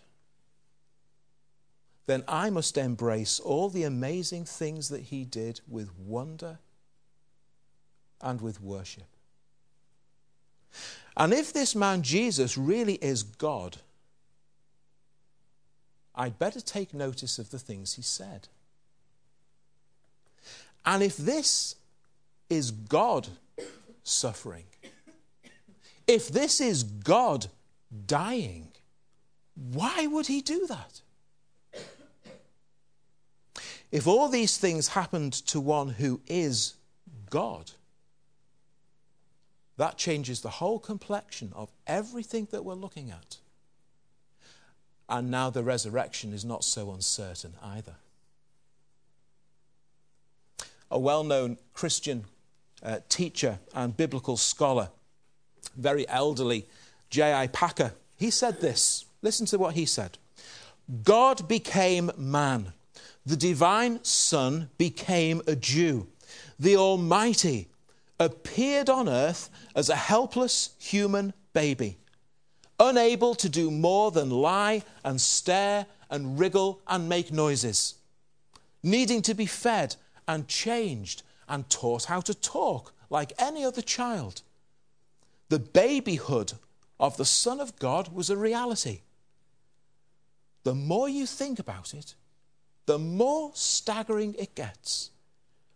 then 2.05 2.23
I 2.27 2.49
must 2.49 2.77
embrace 2.77 3.39
all 3.39 3.69
the 3.69 3.83
amazing 3.83 4.45
things 4.45 4.89
that 4.89 5.03
he 5.03 5.23
did 5.23 5.61
with 5.67 5.97
wonder 5.97 6.59
and 8.21 8.41
with 8.41 8.61
worship. 8.61 9.03
And 11.15 11.33
if 11.33 11.53
this 11.53 11.75
man 11.75 12.01
Jesus 12.01 12.57
really 12.57 12.95
is 12.95 13.23
God, 13.23 13.77
I'd 16.15 16.37
better 16.37 16.61
take 16.61 16.93
notice 16.93 17.39
of 17.39 17.49
the 17.49 17.59
things 17.59 17.95
he 17.95 18.01
said. 18.01 18.47
And 20.85 21.01
if 21.01 21.17
this 21.17 21.75
is 22.49 22.71
God 22.71 23.29
suffering, 24.03 24.65
if 26.07 26.27
this 26.27 26.59
is 26.59 26.83
God 26.83 27.47
dying, 28.05 28.67
why 29.55 30.07
would 30.07 30.27
he 30.27 30.41
do 30.41 30.67
that? 30.67 31.01
If 33.91 34.07
all 34.07 34.27
these 34.27 34.57
things 34.57 34.89
happened 34.89 35.33
to 35.33 35.59
one 35.59 35.89
who 35.89 36.19
is 36.27 36.73
God, 37.29 37.71
that 39.77 39.97
changes 39.97 40.41
the 40.41 40.49
whole 40.49 40.79
complexion 40.79 41.51
of 41.55 41.71
everything 41.85 42.47
that 42.51 42.65
we're 42.65 42.73
looking 42.73 43.11
at. 43.11 43.37
And 45.09 45.29
now 45.29 45.49
the 45.49 45.63
resurrection 45.63 46.33
is 46.33 46.45
not 46.45 46.63
so 46.63 46.91
uncertain 46.91 47.53
either. 47.61 47.95
A 50.89 50.99
well 50.99 51.23
known 51.23 51.57
Christian 51.73 52.25
uh, 52.83 52.99
teacher 53.09 53.59
and 53.73 53.97
biblical 53.97 54.37
scholar, 54.37 54.89
very 55.75 56.07
elderly, 56.07 56.67
J.I. 57.09 57.47
Packer, 57.47 57.93
he 58.17 58.29
said 58.29 58.61
this. 58.61 59.05
Listen 59.21 59.45
to 59.47 59.57
what 59.57 59.75
he 59.75 59.85
said 59.85 60.17
God 61.03 61.47
became 61.47 62.11
man, 62.17 62.73
the 63.25 63.37
divine 63.37 64.03
Son 64.03 64.69
became 64.77 65.41
a 65.47 65.55
Jew, 65.55 66.07
the 66.59 66.77
Almighty 66.77 67.69
appeared 68.19 68.89
on 68.89 69.09
earth 69.09 69.49
as 69.75 69.89
a 69.89 69.95
helpless 69.95 70.71
human 70.79 71.33
baby 71.53 71.97
unable 72.79 73.35
to 73.35 73.49
do 73.49 73.69
more 73.71 74.11
than 74.11 74.29
lie 74.29 74.83
and 75.03 75.19
stare 75.19 75.85
and 76.09 76.39
wriggle 76.39 76.81
and 76.87 77.09
make 77.09 77.31
noises, 77.31 77.95
needing 78.81 79.21
to 79.21 79.33
be 79.33 79.45
fed 79.45 79.95
and 80.27 80.47
changed 80.47 81.23
and 81.47 81.69
taught 81.69 82.05
how 82.05 82.21
to 82.21 82.33
talk 82.33 82.93
like 83.09 83.33
any 83.37 83.63
other 83.63 83.81
child. 83.81 84.41
The 85.49 85.59
babyhood 85.59 86.53
of 86.99 87.17
the 87.17 87.25
Son 87.25 87.59
of 87.59 87.77
God 87.77 88.13
was 88.13 88.29
a 88.29 88.37
reality. 88.37 89.01
The 90.63 90.73
more 90.73 91.09
you 91.09 91.25
think 91.25 91.59
about 91.59 91.93
it, 91.93 92.15
the 92.85 92.99
more 92.99 93.51
staggering 93.53 94.35
it 94.37 94.55
gets. 94.55 95.11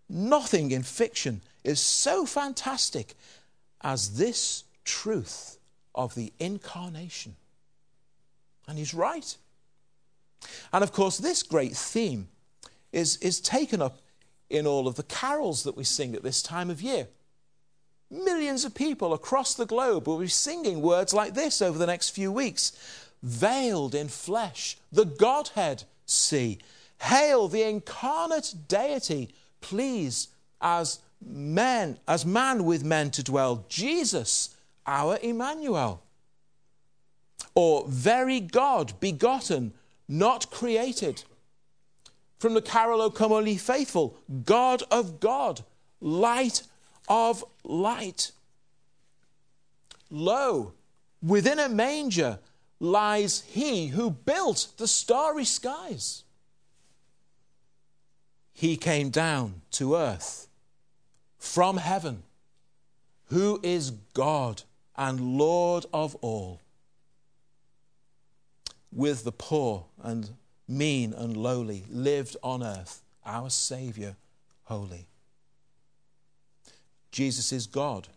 Nothing 0.09 0.71
in 0.71 0.83
fiction 0.83 1.41
is 1.63 1.79
so 1.79 2.25
fantastic 2.25 3.15
as 3.81 4.17
this 4.17 4.63
truth 4.85 5.57
of 5.97 6.15
the 6.15 6.31
incarnation. 6.39 7.35
And 8.67 8.77
he's 8.77 8.93
right. 8.93 9.35
And 10.71 10.83
of 10.83 10.93
course, 10.93 11.17
this 11.17 11.43
great 11.43 11.75
theme 11.75 12.29
is, 12.93 13.17
is 13.17 13.41
taken 13.41 13.81
up 13.81 13.99
in 14.49 14.65
all 14.65 14.87
of 14.87 14.95
the 14.95 15.03
carols 15.03 15.63
that 15.63 15.75
we 15.75 15.83
sing 15.83 16.15
at 16.15 16.23
this 16.23 16.41
time 16.41 16.69
of 16.69 16.81
year. 16.81 17.07
Millions 18.09 18.63
of 18.63 18.73
people 18.73 19.13
across 19.13 19.53
the 19.53 19.65
globe 19.65 20.07
will 20.07 20.19
be 20.19 20.27
singing 20.27 20.81
words 20.81 21.13
like 21.13 21.33
this 21.33 21.61
over 21.61 21.77
the 21.77 21.87
next 21.87 22.11
few 22.11 22.31
weeks 22.31 22.71
Veiled 23.23 23.95
in 23.95 24.07
flesh, 24.07 24.77
the 24.91 25.03
Godhead 25.05 25.83
see. 26.05 26.59
Hail 27.01 27.47
the 27.47 27.63
incarnate 27.63 28.53
deity, 28.67 29.29
please, 29.59 30.29
as 30.61 30.99
men, 31.25 31.97
as 32.07 32.25
man 32.25 32.63
with 32.63 32.83
men 32.83 33.09
to 33.11 33.23
dwell. 33.23 33.65
Jesus, 33.69 34.55
our 34.88 35.20
Emmanuel. 35.22 36.01
Or 37.53 37.86
very 37.88 38.39
God, 38.39 39.00
begotten, 39.00 39.74
not 40.08 40.50
created. 40.50 41.24
From 42.39 42.53
the 42.53 42.62
carol, 42.62 43.01
O 43.01 43.10
come, 43.10 43.32
all 43.32 43.48
ye 43.48 43.58
faithful, 43.58 44.17
God 44.46 44.84
of 44.89 45.20
God, 45.20 45.62
light 46.00 46.63
of 47.08 47.44
light. 47.63 48.32
Lo, 50.10 50.74
within 51.22 51.60
a 51.60 51.67
manger 51.67 52.39
lies 52.79 53.44
he 53.48 53.88
who 53.88 54.10
built 54.12 54.67
the 54.77 54.88
starry 54.88 55.46
skies. 55.46 56.24
He 58.53 58.77
came 58.77 59.10
down 59.10 59.62
to 59.72 59.96
earth 59.96 60.48
from 61.38 61.77
heaven, 61.77 62.24
who 63.25 63.60
is 63.63 63.91
God 64.13 64.63
and 64.97 65.37
Lord 65.37 65.85
of 65.93 66.15
all. 66.21 66.61
With 68.91 69.23
the 69.23 69.31
poor 69.31 69.85
and 70.01 70.31
mean 70.67 71.13
and 71.13 71.37
lowly, 71.37 71.83
lived 71.89 72.37
on 72.41 72.63
earth, 72.63 73.01
our 73.25 73.49
Saviour, 73.49 74.15
holy. 74.63 75.07
Jesus 77.11 77.51
is 77.51 77.67
God. 77.67 78.07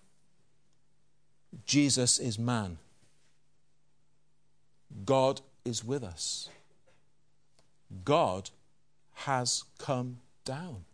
Jesus 1.66 2.18
is 2.18 2.38
man. 2.38 2.78
God 5.04 5.40
is 5.64 5.84
with 5.84 6.04
us. 6.04 6.48
God 8.04 8.50
has 9.14 9.64
come 9.78 10.18
down. 10.44 10.84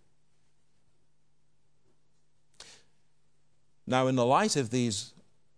Now, 3.86 4.08
in 4.08 4.16
the 4.16 4.26
light 4.26 4.56
of 4.56 4.70
these 4.70 5.12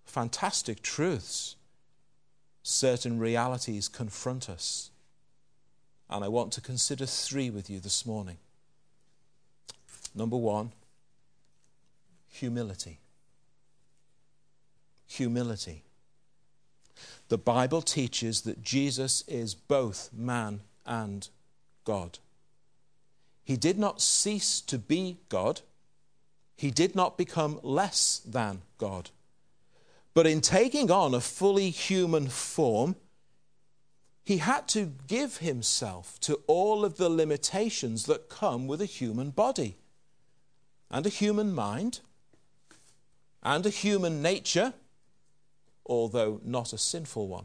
fantastic 0.09 0.83
truths, 0.83 1.57
certain 2.63 3.19
realities 3.19 3.89
confront 3.89 4.49
us. 4.49 4.91
And 6.11 6.25
I 6.25 6.29
want 6.29 6.53
to 6.55 6.61
consider 6.61 7.07
three 7.07 7.51
with 7.51 7.69
you 7.69 7.81
this 7.81 8.07
morning. 8.07 8.39
Number 10.15 10.37
one, 10.37 10.73
humility. 12.29 12.99
Humility. 15.07 15.85
The 17.29 17.39
Bible 17.39 17.83
teaches 17.83 18.43
that 18.43 18.63
Jesus 18.63 19.23
is 19.29 19.55
both 19.55 20.11
man 20.13 20.61
and 20.87 21.29
God. 21.85 22.19
He 23.45 23.57
did 23.57 23.79
not 23.79 24.01
cease 24.01 24.61
to 24.63 24.79
be 24.79 25.19
God, 25.29 25.61
he 26.57 26.71
did 26.71 26.97
not 26.97 27.17
become 27.17 27.61
less 27.63 28.21
than 28.27 28.63
God. 28.79 29.11
But 30.19 30.27
in 30.27 30.41
taking 30.41 30.91
on 30.91 31.15
a 31.15 31.21
fully 31.21 31.71
human 31.71 32.27
form, 32.27 32.97
he 34.25 34.39
had 34.39 34.67
to 34.71 34.95
give 35.07 35.37
himself 35.37 36.19
to 36.23 36.41
all 36.49 36.85
of 36.85 36.97
the 36.97 37.09
limitations 37.09 38.07
that 38.07 38.29
come 38.29 38.67
with 38.67 38.81
a 38.81 38.85
human 38.85 39.31
body 39.31 39.77
and 40.91 41.07
a 41.07 41.09
human 41.09 41.55
mind 41.55 42.01
and 43.45 43.65
a 43.65 43.71
human 43.71 44.21
nature, 44.21 44.75
although 45.87 46.41
not 46.43 46.73
a 46.73 46.79
sinful 46.79 47.29
one. 47.29 47.45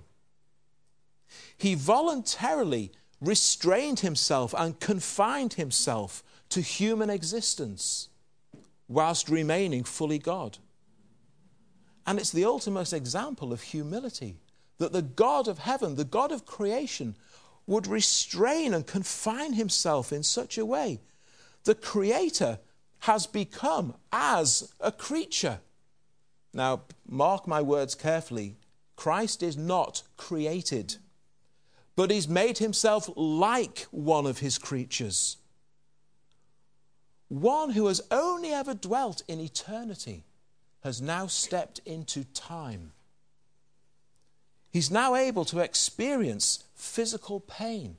He 1.56 1.76
voluntarily 1.76 2.92
restrained 3.22 4.00
himself 4.00 4.56
and 4.58 4.80
confined 4.80 5.54
himself 5.54 6.24
to 6.50 6.62
human 6.62 7.12
existence 7.12 8.10
whilst 8.88 9.30
remaining 9.30 9.84
fully 9.84 10.18
God. 10.18 10.58
And 12.06 12.20
it's 12.20 12.32
the 12.32 12.46
ultimate 12.46 12.94
example 12.94 13.54
of 13.54 13.62
humility 13.62 14.36
that 14.78 14.94
the 14.94 15.02
God 15.02 15.48
of 15.48 15.60
heaven, 15.60 15.96
the 15.96 16.04
God 16.04 16.32
of 16.32 16.46
creation, 16.46 17.16
would 17.66 17.88
restrain 17.88 18.74
and 18.74 18.86
confine 18.86 19.54
himself 19.54 20.12
in 20.12 20.24
such 20.24 20.58
a 20.58 20.66
way. 20.66 21.00
The 21.64 21.76
Creator 21.76 22.60
has 23.00 23.26
become 23.26 23.96
as 24.12 24.74
a 24.80 24.92
creature. 24.92 25.60
Now, 26.54 26.82
mark 27.08 27.48
my 27.48 27.62
words 27.62 27.96
carefully. 27.96 28.56
Christ 28.96 29.42
is 29.42 29.58
not 29.58 30.04
created, 30.18 30.98
but 31.96 32.12
he's 32.12 32.28
made 32.28 32.58
himself 32.60 33.10
like 33.16 33.88
one 33.92 34.26
of 34.26 34.40
his 34.40 34.58
creatures. 34.58 35.38
One 37.30 37.72
who 37.72 37.88
has 37.88 38.02
only 38.12 38.52
ever 38.52 38.74
dwelt 38.74 39.24
in 39.28 39.40
eternity 39.40 40.24
has 40.84 41.02
now 41.02 41.28
stepped 41.28 41.80
into 41.86 42.26
time. 42.26 42.92
He's 44.70 44.92
now 44.92 45.16
able 45.16 45.46
to 45.46 45.60
experience 45.60 46.64
physical 46.76 47.40
pain, 47.40 47.98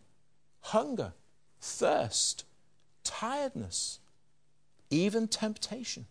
hunger, 0.61 1.13
thirst, 1.61 2.45
tiredness, 3.05 4.01
even 4.91 5.29
temptation. 5.29 6.07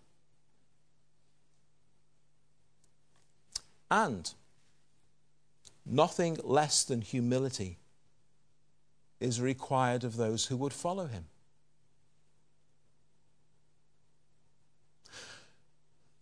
And 3.92 4.34
nothing 5.86 6.40
less 6.44 6.84
than 6.84 7.02
humility 7.02 7.78
is 9.20 9.40
required 9.40 10.04
of 10.04 10.18
those 10.18 10.46
who 10.46 10.58
would 10.58 10.74
follow 10.74 11.06
him. 11.06 11.26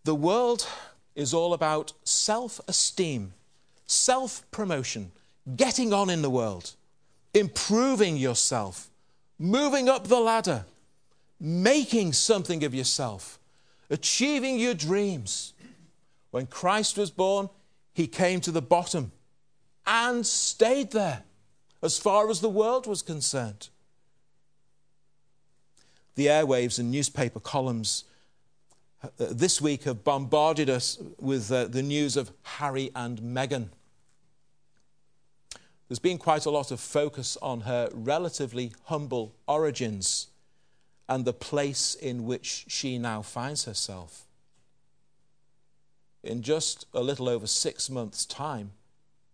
The 0.04 0.16
world 0.16 0.68
is 1.16 1.34
all 1.34 1.54
about 1.54 1.94
self 2.04 2.60
esteem 2.68 3.34
self 3.92 4.50
promotion, 4.52 5.12
getting 5.56 5.94
on 5.94 6.10
in 6.10 6.22
the 6.22 6.30
world, 6.30 6.72
improving 7.34 8.16
yourself, 8.16 8.90
moving 9.38 9.90
up 9.90 10.08
the 10.08 10.20
ladder, 10.20 10.66
making 11.40 12.14
something 12.14 12.64
of 12.64 12.74
yourself, 12.74 13.38
achieving 13.90 14.58
your 14.60 14.74
dreams. 14.74 15.54
When 16.32 16.48
Christ 16.48 16.98
was 16.98 17.12
born, 17.12 17.50
he 17.94 18.08
came 18.08 18.40
to 18.42 18.52
the 18.52 18.62
bottom 18.62 19.12
and 19.86 20.26
stayed 20.26 20.92
there 20.92 21.24
as 21.84 21.98
far 21.98 22.30
as 22.30 22.40
the 22.40 22.50
world 22.50 22.88
was 22.88 23.02
concerned. 23.02 23.68
The 26.16 26.28
airwaves 26.28 26.80
and 26.80 26.92
newspaper 26.92 27.40
columns 27.42 28.06
this 29.18 29.62
week 29.62 29.84
have 29.84 30.04
bombarded 30.04 30.70
us 30.70 31.00
with 31.20 31.52
uh, 31.52 31.66
the 31.66 31.82
news 31.82 32.18
of 32.18 32.32
Harry 32.44 32.92
and 32.96 33.20
Meghan. 33.20 33.70
There's 35.88 36.00
been 36.00 36.18
quite 36.18 36.46
a 36.46 36.52
lot 36.52 36.72
of 36.72 36.80
focus 36.80 37.38
on 37.42 37.62
her 37.62 37.90
relatively 37.94 38.72
humble 38.86 39.36
origins 39.48 40.28
and 41.10 41.26
the 41.26 41.34
place 41.34 41.96
in 41.96 42.26
which 42.26 42.66
she 42.68 42.98
now 42.98 43.22
finds 43.22 43.66
herself. 43.66 44.26
In 46.24 46.44
just 46.44 46.86
a 46.94 47.02
little 47.02 47.28
over 47.28 47.48
six 47.48 47.90
months' 47.90 48.26
time, 48.26 48.72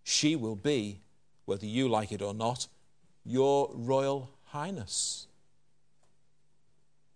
she 0.04 0.36
will 0.36 0.56
be, 0.56 1.02
whether 1.46 1.66
you 1.66 1.90
like 1.90 2.12
it 2.12 2.22
or 2.22 2.34
not, 2.34 2.68
your 3.24 3.70
Royal 3.74 4.32
Highness. 4.46 5.28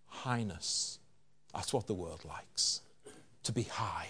Highness. 0.07 0.99
That's 1.53 1.73
what 1.73 1.87
the 1.87 1.93
world 1.93 2.23
likes 2.25 2.81
to 3.43 3.51
be 3.51 3.63
high. 3.63 4.09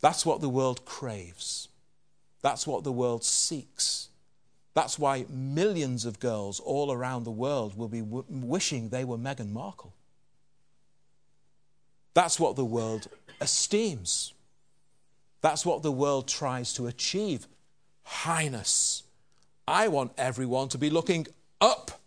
That's 0.00 0.26
what 0.26 0.40
the 0.40 0.48
world 0.48 0.84
craves. 0.84 1.68
That's 2.42 2.66
what 2.66 2.84
the 2.84 2.92
world 2.92 3.24
seeks. 3.24 4.08
That's 4.74 4.98
why 4.98 5.24
millions 5.30 6.04
of 6.04 6.20
girls 6.20 6.60
all 6.60 6.92
around 6.92 7.24
the 7.24 7.30
world 7.30 7.76
will 7.76 7.88
be 7.88 8.00
w- 8.00 8.24
wishing 8.28 8.90
they 8.90 9.04
were 9.04 9.16
Meghan 9.16 9.50
Markle. 9.50 9.94
That's 12.12 12.38
what 12.38 12.56
the 12.56 12.64
world 12.64 13.08
esteems. 13.40 14.32
That's 15.40 15.64
what 15.64 15.82
the 15.82 15.92
world 15.92 16.28
tries 16.28 16.72
to 16.74 16.86
achieve 16.86 17.46
highness. 18.02 19.02
I 19.66 19.88
want 19.88 20.12
everyone 20.18 20.68
to 20.68 20.78
be 20.78 20.90
looking 20.90 21.26
up 21.60 22.00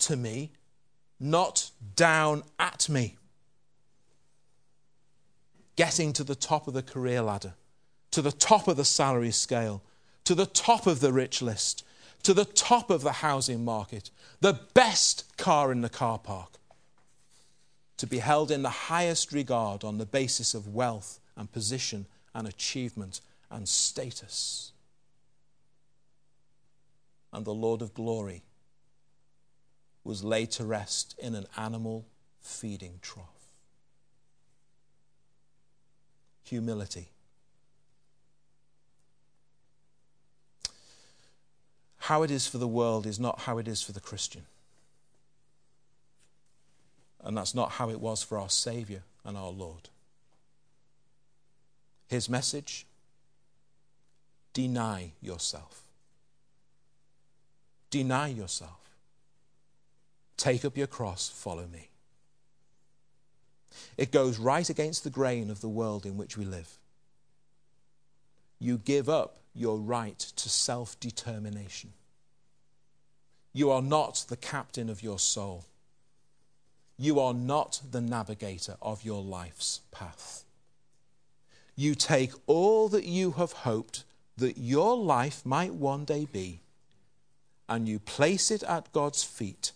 to 0.00 0.16
me, 0.16 0.50
not 1.18 1.70
down 1.96 2.42
at 2.58 2.88
me. 2.88 3.16
Getting 5.76 6.12
to 6.12 6.24
the 6.24 6.34
top 6.34 6.68
of 6.68 6.74
the 6.74 6.82
career 6.82 7.22
ladder 7.22 7.54
to 8.14 8.22
the 8.22 8.30
top 8.30 8.68
of 8.68 8.76
the 8.76 8.84
salary 8.84 9.32
scale, 9.32 9.82
to 10.22 10.36
the 10.36 10.46
top 10.46 10.86
of 10.86 11.00
the 11.00 11.12
rich 11.12 11.42
list, 11.42 11.84
to 12.22 12.32
the 12.32 12.44
top 12.44 12.88
of 12.88 13.02
the 13.02 13.10
housing 13.10 13.64
market, 13.64 14.08
the 14.40 14.60
best 14.72 15.36
car 15.36 15.72
in 15.72 15.80
the 15.80 15.88
car 15.88 16.16
park, 16.16 16.52
to 17.96 18.06
be 18.06 18.18
held 18.18 18.52
in 18.52 18.62
the 18.62 18.70
highest 18.70 19.32
regard 19.32 19.82
on 19.82 19.98
the 19.98 20.06
basis 20.06 20.54
of 20.54 20.72
wealth 20.72 21.18
and 21.36 21.50
position 21.50 22.06
and 22.32 22.46
achievement 22.46 23.20
and 23.50 23.68
status. 23.68 24.70
And 27.32 27.44
the 27.44 27.52
Lord 27.52 27.82
of 27.82 27.94
glory 27.94 28.44
was 30.04 30.22
laid 30.22 30.50
to 30.52 30.64
rest 30.64 31.14
in 31.18 31.34
an 31.34 31.46
animal 31.56 32.04
feeding 32.40 32.98
trough. 33.02 33.26
Humility 36.44 37.08
how 42.04 42.22
it 42.22 42.30
is 42.30 42.46
for 42.46 42.58
the 42.58 42.68
world 42.68 43.06
is 43.06 43.18
not 43.18 43.40
how 43.40 43.56
it 43.56 43.66
is 43.66 43.80
for 43.80 43.92
the 43.92 44.00
Christian. 44.00 44.42
And 47.22 47.34
that's 47.34 47.54
not 47.54 47.70
how 47.70 47.88
it 47.88 47.98
was 47.98 48.22
for 48.22 48.38
our 48.38 48.50
Saviour 48.50 49.00
and 49.24 49.38
our 49.38 49.48
Lord. 49.48 49.88
His 52.06 52.28
message 52.28 52.84
deny 54.52 55.12
yourself. 55.22 55.80
Deny 57.88 58.28
yourself. 58.28 58.83
Take 60.36 60.64
up 60.64 60.76
your 60.76 60.86
cross, 60.86 61.28
follow 61.28 61.66
me. 61.66 61.88
It 63.96 64.12
goes 64.12 64.38
right 64.38 64.68
against 64.68 65.04
the 65.04 65.10
grain 65.10 65.50
of 65.50 65.60
the 65.60 65.68
world 65.68 66.06
in 66.06 66.16
which 66.16 66.36
we 66.36 66.44
live. 66.44 66.78
You 68.58 68.78
give 68.78 69.08
up 69.08 69.38
your 69.54 69.78
right 69.78 70.18
to 70.18 70.48
self 70.48 70.98
determination. 71.00 71.92
You 73.52 73.70
are 73.70 73.82
not 73.82 74.24
the 74.28 74.36
captain 74.36 74.88
of 74.90 75.02
your 75.02 75.18
soul. 75.18 75.64
You 76.96 77.20
are 77.20 77.34
not 77.34 77.80
the 77.90 78.00
navigator 78.00 78.76
of 78.80 79.04
your 79.04 79.22
life's 79.22 79.80
path. 79.90 80.44
You 81.76 81.94
take 81.94 82.32
all 82.46 82.88
that 82.88 83.04
you 83.04 83.32
have 83.32 83.52
hoped 83.52 84.04
that 84.36 84.58
your 84.58 84.96
life 84.96 85.44
might 85.44 85.74
one 85.74 86.04
day 86.04 86.26
be, 86.30 86.60
and 87.68 87.88
you 87.88 87.98
place 87.98 88.50
it 88.50 88.62
at 88.64 88.92
God's 88.92 89.22
feet 89.22 89.72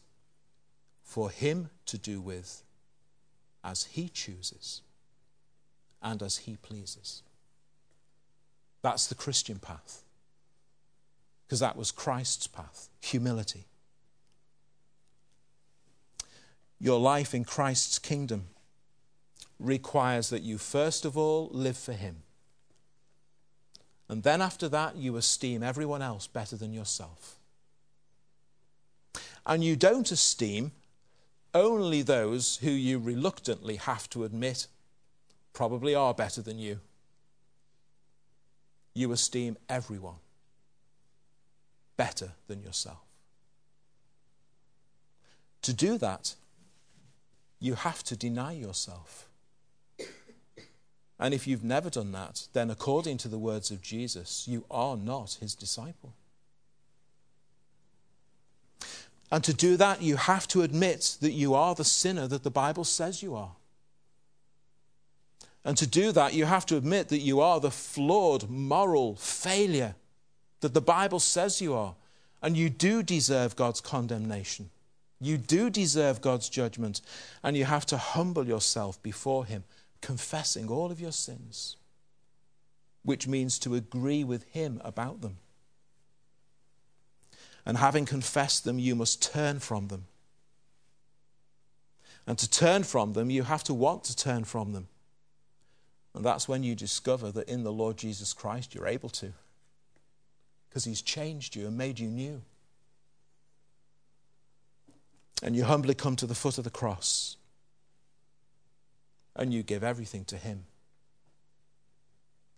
for 1.09 1.31
Him 1.31 1.71
to 1.87 1.97
do 1.97 2.21
with 2.21 2.63
as 3.65 3.85
He 3.85 4.11
chooses 4.11 4.83
and 6.03 6.23
as 6.23 6.39
He 6.39 6.57
pleases. 6.57 7.23
That's 8.83 9.07
the 9.07 9.15
Christian 9.15 9.59
path. 9.59 10.03
Because 11.47 11.61
that 11.61 11.79
was 11.79 11.91
Christ's 11.91 12.47
path 12.47 12.91
humility. 13.01 13.65
Your 16.79 17.01
life 17.01 17.35
in 17.35 17.43
Christ's 17.43 17.99
kingdom 17.99 18.49
requires 19.59 20.29
that 20.29 20.43
you 20.43 20.59
first 20.59 21.07
of 21.07 21.17
all 21.17 21.49
live 21.53 21.79
for 21.79 21.95
Him. 21.95 22.17
And 24.11 24.25
then 24.25 24.43
after 24.43 24.69
that, 24.69 24.97
you 24.97 25.17
esteem 25.17 25.63
everyone 25.63 26.03
else 26.03 26.27
better 26.27 26.55
than 26.55 26.75
yourself. 26.75 27.37
And 29.47 29.65
you 29.65 29.75
don't 29.75 30.11
esteem 30.11 30.73
only 31.55 32.03
those 32.03 32.59
who 32.59 32.71
you 32.71 32.99
reluctantly 32.99 33.77
have 33.77 34.09
to 34.11 34.25
admit 34.25 34.67
probably 35.53 35.95
are 35.95 36.15
better 36.15 36.43
than 36.43 36.59
you 36.59 36.81
you 38.99 39.13
esteem 39.13 39.57
everyone 39.69 40.17
better 41.97 42.33
than 42.49 42.63
yourself. 42.63 43.05
To 45.63 45.73
do 45.73 45.99
that, 45.99 46.35
you 47.61 47.75
have 47.75 48.03
to 48.05 48.17
deny 48.17 48.53
yourself. 48.53 49.29
And 51.21 51.35
if 51.35 51.47
you've 51.47 51.65
never 51.65 51.91
done 51.91 52.13
that, 52.13 52.47
then 52.53 52.71
according 52.71 53.19
to 53.19 53.29
the 53.29 53.39
words 53.39 53.71
of 53.71 53.83
Jesus, 53.83 54.47
you 54.47 54.65
are 54.71 54.97
not 54.97 55.39
his 55.41 55.55
disciple. 55.55 56.15
And 59.31 59.45
to 59.45 59.53
do 59.53 59.77
that, 59.77 60.03
you 60.03 60.17
have 60.17 60.49
to 60.49 60.63
admit 60.63 61.19
that 61.21 61.33
you 61.33 61.55
are 61.55 61.75
the 61.75 61.85
sinner 61.85 62.27
that 62.29 62.45
the 62.45 62.51
Bible 62.51 62.85
says 62.85 63.23
you 63.23 63.35
are. 63.35 63.53
And 65.65 65.77
to 65.77 65.87
do 65.87 66.13
that, 66.13 66.33
you 66.33 66.47
have 66.47 66.65
to 66.67 66.77
admit 66.77 67.09
that 67.09 67.19
you 67.19 67.41
are 67.41 67.61
the 67.61 67.71
flawed 67.71 68.49
moral 68.49 69.17
failure 69.17 69.97
that 70.61 70.73
the 70.73 70.81
Bible 70.81 71.21
says 71.21 71.61
you 71.61 71.75
are. 71.75 71.95
And 72.41 72.57
you 72.57 72.71
do 72.71 73.03
deserve 73.03 73.57
God's 73.57 73.81
condemnation. 73.81 74.71
You 75.21 75.37
do 75.37 75.69
deserve 75.69 76.21
God's 76.21 76.49
judgment. 76.49 77.01
And 77.43 77.57
you 77.57 77.65
have 77.65 77.85
to 77.87 77.99
humble 77.99 78.47
yourself 78.47 79.03
before 79.03 79.45
Him, 79.45 79.65
confessing 80.01 80.69
all 80.71 80.91
of 80.91 81.01
your 81.01 81.13
sins, 81.13 81.77
which 83.03 83.27
means 83.27 83.59
to 83.59 83.75
agree 83.75 84.25
with 84.25 84.45
Him 84.45 84.81
about 84.85 85.21
them. 85.21 85.37
And 87.69 87.77
having 87.77 88.07
confessed 88.07 88.65
them, 88.65 88.79
you 88.79 88.95
must 88.95 89.23
turn 89.23 89.59
from 89.61 89.89
them. 89.89 90.07
And 92.27 92.39
to 92.39 92.51
turn 92.51 92.83
from 92.83 93.13
them, 93.13 93.29
you 93.29 93.43
have 93.43 93.63
to 93.65 93.75
want 93.75 94.05
to 94.05 94.17
turn 94.17 94.45
from 94.45 94.73
them. 94.73 94.89
And 96.15 96.25
that's 96.25 96.49
when 96.49 96.63
you 96.63 96.75
discover 96.75 97.31
that 97.31 97.47
in 97.47 97.65
the 97.65 97.73
Lord 97.73 97.99
Jesus 97.99 98.33
Christ 98.33 98.75
you're 98.75 98.87
able 98.87 99.11
to. 99.11 99.35
Because 100.69 100.85
he's 100.85 101.03
changed 101.03 101.57
you 101.57 101.67
and 101.67 101.77
made 101.77 101.99
you 101.99 102.09
new. 102.09 102.41
And 105.43 105.55
you 105.55 105.65
humbly 105.65 105.95
come 105.95 106.17
to 106.17 106.27
the 106.27 106.35
foot 106.35 106.57
of 106.57 106.65
the 106.65 106.71
cross. 106.71 107.37
And 109.37 109.53
you 109.53 109.63
give 109.63 109.85
everything 109.85 110.25
to 110.25 110.39
him. 110.39 110.65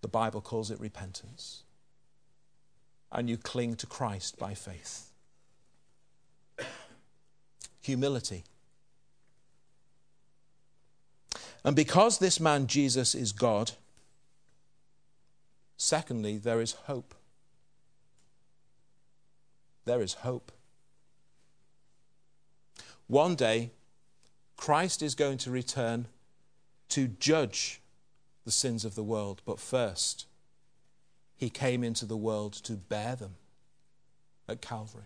The 0.02 0.08
Bible 0.08 0.40
calls 0.40 0.70
it 0.70 0.78
repentance. 0.78 1.64
And 3.12 3.28
you 3.28 3.36
cling 3.36 3.76
to 3.76 3.86
Christ 3.86 4.38
by 4.38 4.54
faith. 4.54 5.10
Humility 7.82 8.44
And 11.64 11.76
because 11.76 12.18
this 12.18 12.40
man 12.40 12.66
Jesus 12.66 13.14
is 13.14 13.32
God, 13.32 13.72
secondly, 15.76 16.38
there 16.38 16.60
is 16.60 16.72
hope. 16.72 17.14
There 19.84 20.00
is 20.00 20.14
hope. 20.14 20.52
One 23.06 23.34
day, 23.34 23.72
Christ 24.56 25.02
is 25.02 25.14
going 25.14 25.38
to 25.38 25.50
return 25.50 26.06
to 26.90 27.08
judge 27.08 27.80
the 28.44 28.50
sins 28.50 28.84
of 28.84 28.94
the 28.94 29.02
world, 29.02 29.42
but 29.44 29.58
first, 29.58 30.26
he 31.40 31.48
came 31.48 31.82
into 31.82 32.04
the 32.04 32.18
world 32.18 32.52
to 32.52 32.74
bear 32.74 33.16
them 33.16 33.36
at 34.46 34.60
Calvary. 34.60 35.04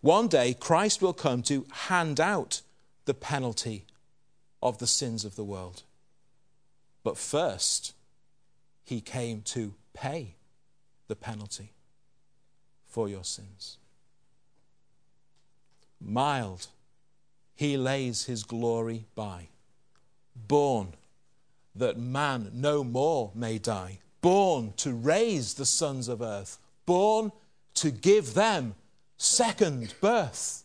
One 0.00 0.28
day, 0.28 0.54
Christ 0.54 1.02
will 1.02 1.12
come 1.12 1.42
to 1.42 1.66
hand 1.72 2.20
out 2.20 2.60
the 3.04 3.14
penalty 3.14 3.84
of 4.62 4.78
the 4.78 4.86
sins 4.86 5.24
of 5.24 5.34
the 5.34 5.42
world. 5.42 5.82
But 7.02 7.18
first, 7.18 7.94
he 8.84 9.00
came 9.00 9.42
to 9.46 9.74
pay 9.92 10.36
the 11.08 11.16
penalty 11.16 11.72
for 12.86 13.08
your 13.08 13.24
sins. 13.24 13.78
Mild, 16.00 16.68
he 17.56 17.76
lays 17.76 18.26
his 18.26 18.44
glory 18.44 19.06
by. 19.16 19.48
Born 20.36 20.94
that 21.74 21.98
man 21.98 22.52
no 22.54 22.84
more 22.84 23.32
may 23.34 23.58
die. 23.58 23.98
Born 24.24 24.72
to 24.78 24.94
raise 24.94 25.52
the 25.52 25.66
sons 25.66 26.08
of 26.08 26.22
earth. 26.22 26.56
Born 26.86 27.30
to 27.74 27.90
give 27.90 28.32
them 28.32 28.74
second 29.18 29.92
birth. 30.00 30.64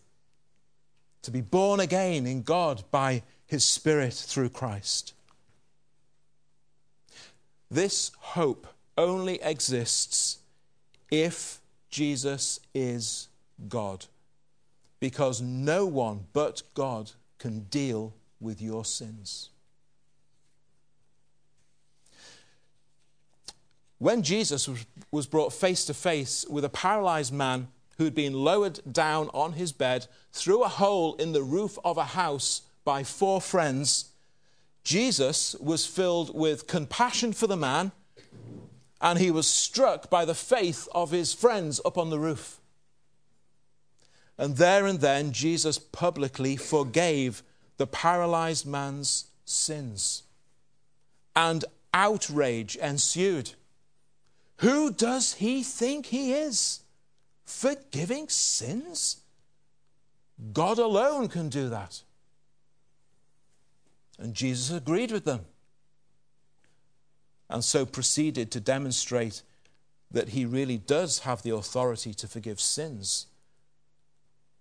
To 1.24 1.32
be 1.32 1.42
born 1.42 1.82
again 1.82 2.26
in 2.26 2.44
God 2.44 2.86
by 2.90 3.22
his 3.46 3.66
Spirit 3.66 4.14
through 4.14 4.52
Christ. 4.52 5.14
This 7.70 8.12
hope 8.20 8.66
only 8.98 9.42
exists 9.42 10.38
if 11.12 11.60
Jesus 11.90 12.62
is 12.74 13.28
God, 13.68 14.06
because 15.02 15.42
no 15.42 15.86
one 15.86 16.28
but 16.32 16.62
God 16.76 17.12
can 17.40 17.64
deal 17.64 18.14
with 18.40 18.62
your 18.62 18.86
sins. 18.86 19.50
When 24.00 24.24
Jesus 24.24 24.70
was 25.12 25.28
brought 25.28 25.54
face 25.54 25.86
to 25.86 25.94
face 25.94 26.46
with 26.50 26.66
a 26.66 26.70
paralyzed 26.70 27.34
man 27.34 27.68
who 27.98 28.06
had 28.06 28.16
been 28.16 28.34
lowered 28.34 28.80
down 28.90 29.30
on 29.34 29.54
his 29.54 29.74
bed 29.74 30.08
through 30.32 30.64
a 30.64 30.70
hole 30.70 31.16
in 31.16 31.34
the 31.34 31.44
roof 31.44 31.78
of 31.84 31.98
a 31.98 32.06
house 32.06 32.62
by 32.86 33.04
four 33.04 33.42
friends, 33.42 34.06
Jesus 34.86 35.54
was 35.60 35.86
filled 35.86 36.34
with 36.34 36.66
compassion 36.66 37.34
for 37.34 37.46
the 37.46 37.58
man 37.58 37.92
and 39.02 39.20
he 39.20 39.32
was 39.32 39.48
struck 39.48 40.10
by 40.10 40.24
the 40.24 40.34
faith 40.34 40.88
of 40.94 41.12
his 41.12 41.34
friends 41.34 41.82
up 41.86 41.98
on 41.98 42.10
the 42.10 42.20
roof. 42.20 42.60
And 44.38 44.56
there 44.56 44.86
and 44.86 45.02
then, 45.02 45.34
Jesus 45.34 45.78
publicly 45.78 46.56
forgave 46.56 47.44
the 47.76 47.88
paralyzed 47.88 48.66
man's 48.66 49.26
sins. 49.44 50.24
And 51.36 51.66
outrage 51.94 52.78
ensued. 52.78 53.52
Who 54.60 54.92
does 54.92 55.36
he 55.36 55.64
think 55.64 56.08
he 56.08 56.34
is? 56.34 56.82
Forgiving 57.46 58.28
sins? 58.28 59.22
God 60.54 60.80
alone 60.80 61.30
can 61.30 61.48
do 61.48 61.70
that. 61.70 62.02
And 64.18 64.34
Jesus 64.34 64.76
agreed 64.76 65.12
with 65.12 65.24
them. 65.24 65.46
And 67.50 67.64
so 67.64 67.86
proceeded 67.86 68.52
to 68.52 68.60
demonstrate 68.60 69.44
that 70.12 70.30
he 70.30 70.46
really 70.46 70.78
does 70.78 71.20
have 71.20 71.42
the 71.42 71.56
authority 71.56 72.14
to 72.16 72.28
forgive 72.28 72.60
sins 72.60 73.28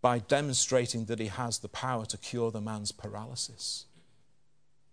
by 0.00 0.20
demonstrating 0.20 1.06
that 1.06 1.18
he 1.18 1.26
has 1.26 1.58
the 1.58 1.68
power 1.68 2.06
to 2.06 2.16
cure 2.16 2.52
the 2.52 2.61
man's 2.61 2.92
paralysis. 2.92 3.87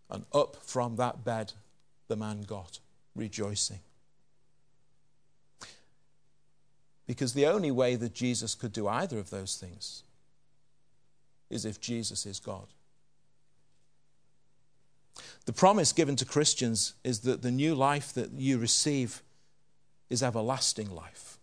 And 0.10 0.26
up 0.34 0.58
from 0.64 0.96
that 0.96 1.24
bed 1.24 1.54
the 2.08 2.16
man 2.16 2.42
got, 2.42 2.80
rejoicing. 3.16 3.80
Because 7.08 7.34
the 7.34 7.46
only 7.46 7.72
way 7.72 7.96
that 7.96 8.14
Jesus 8.14 8.56
could 8.56 8.74
do 8.74 8.88
either 8.88 9.20
of 9.20 9.30
those 9.30 9.58
things 9.58 10.04
is 11.50 11.66
if 11.66 11.80
Jesus 11.80 12.26
is 12.26 12.40
God. 12.40 12.68
The 15.46 15.54
promise 15.54 15.92
given 15.92 16.16
to 16.18 16.26
Christians 16.26 16.94
is 17.04 17.20
that 17.20 17.42
the 17.42 17.52
new 17.52 17.76
life 17.76 18.12
that 18.14 18.32
you 18.32 18.58
receive 18.58 19.22
is 20.10 20.24
everlasting 20.24 20.94
life. 20.94 21.38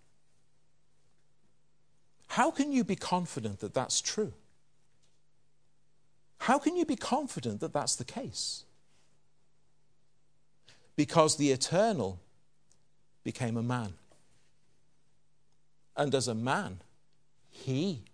How 2.28 2.50
can 2.50 2.72
you 2.72 2.82
be 2.82 2.96
confident 2.96 3.60
that 3.60 3.74
that's 3.74 4.00
true? 4.00 4.32
How 6.38 6.58
can 6.58 6.76
you 6.76 6.84
be 6.84 6.96
confident 6.96 7.60
that 7.60 7.72
that's 7.72 7.94
the 7.94 8.04
case? 8.04 8.64
Because 10.96 11.36
the 11.36 11.52
eternal 11.52 12.18
became 13.22 13.56
a 13.56 13.62
man. 13.62 13.94
And 15.96 16.14
as 16.14 16.28
a 16.28 16.34
man, 16.34 16.80
he 17.48 18.04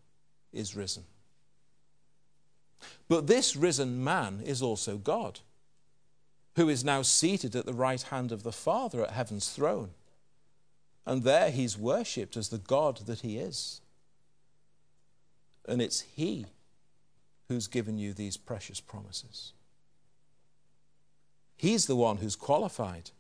is 0.53 0.75
risen. 0.75 1.05
But 3.09 3.27
this 3.27 3.57
risen 3.57 4.03
man 4.03 4.41
is 4.45 4.63
also 4.63 4.97
God 4.97 5.41
who 6.59 6.69
is 6.69 6.85
now 6.85 7.03
seated 7.03 7.55
at 7.55 7.67
the 7.67 7.73
right 7.73 8.03
hand 8.03 8.33
of 8.33 8.43
the 8.43 8.51
Father 8.51 9.05
at 9.05 9.13
heaven's 9.13 9.49
throne. 9.49 9.91
And 11.07 11.23
there 11.23 11.53
he's 11.53 11.79
worshipped 11.79 12.37
as 12.37 12.49
the 12.49 12.59
God 12.59 12.99
that 13.07 13.21
he 13.21 13.39
is. 13.39 13.81
And 15.67 15.81
it's 15.81 16.01
he 16.01 16.47
who's 17.49 17.69
given 17.69 17.97
you 17.97 18.13
these 18.13 18.37
precious 18.37 18.81
promises. 18.81 19.53
He's 21.57 21.87
the 21.87 21.95
one 21.97 22.17
who's 22.17 22.35
qualified. 22.35 23.13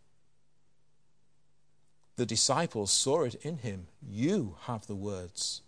The 2.18 2.26
disciples 2.26 2.90
saw 2.90 3.22
it 3.22 3.36
in 3.44 3.58
him. 3.58 3.86
You 4.02 4.56
have 4.62 4.88
the 4.88 4.96
words 4.96 5.62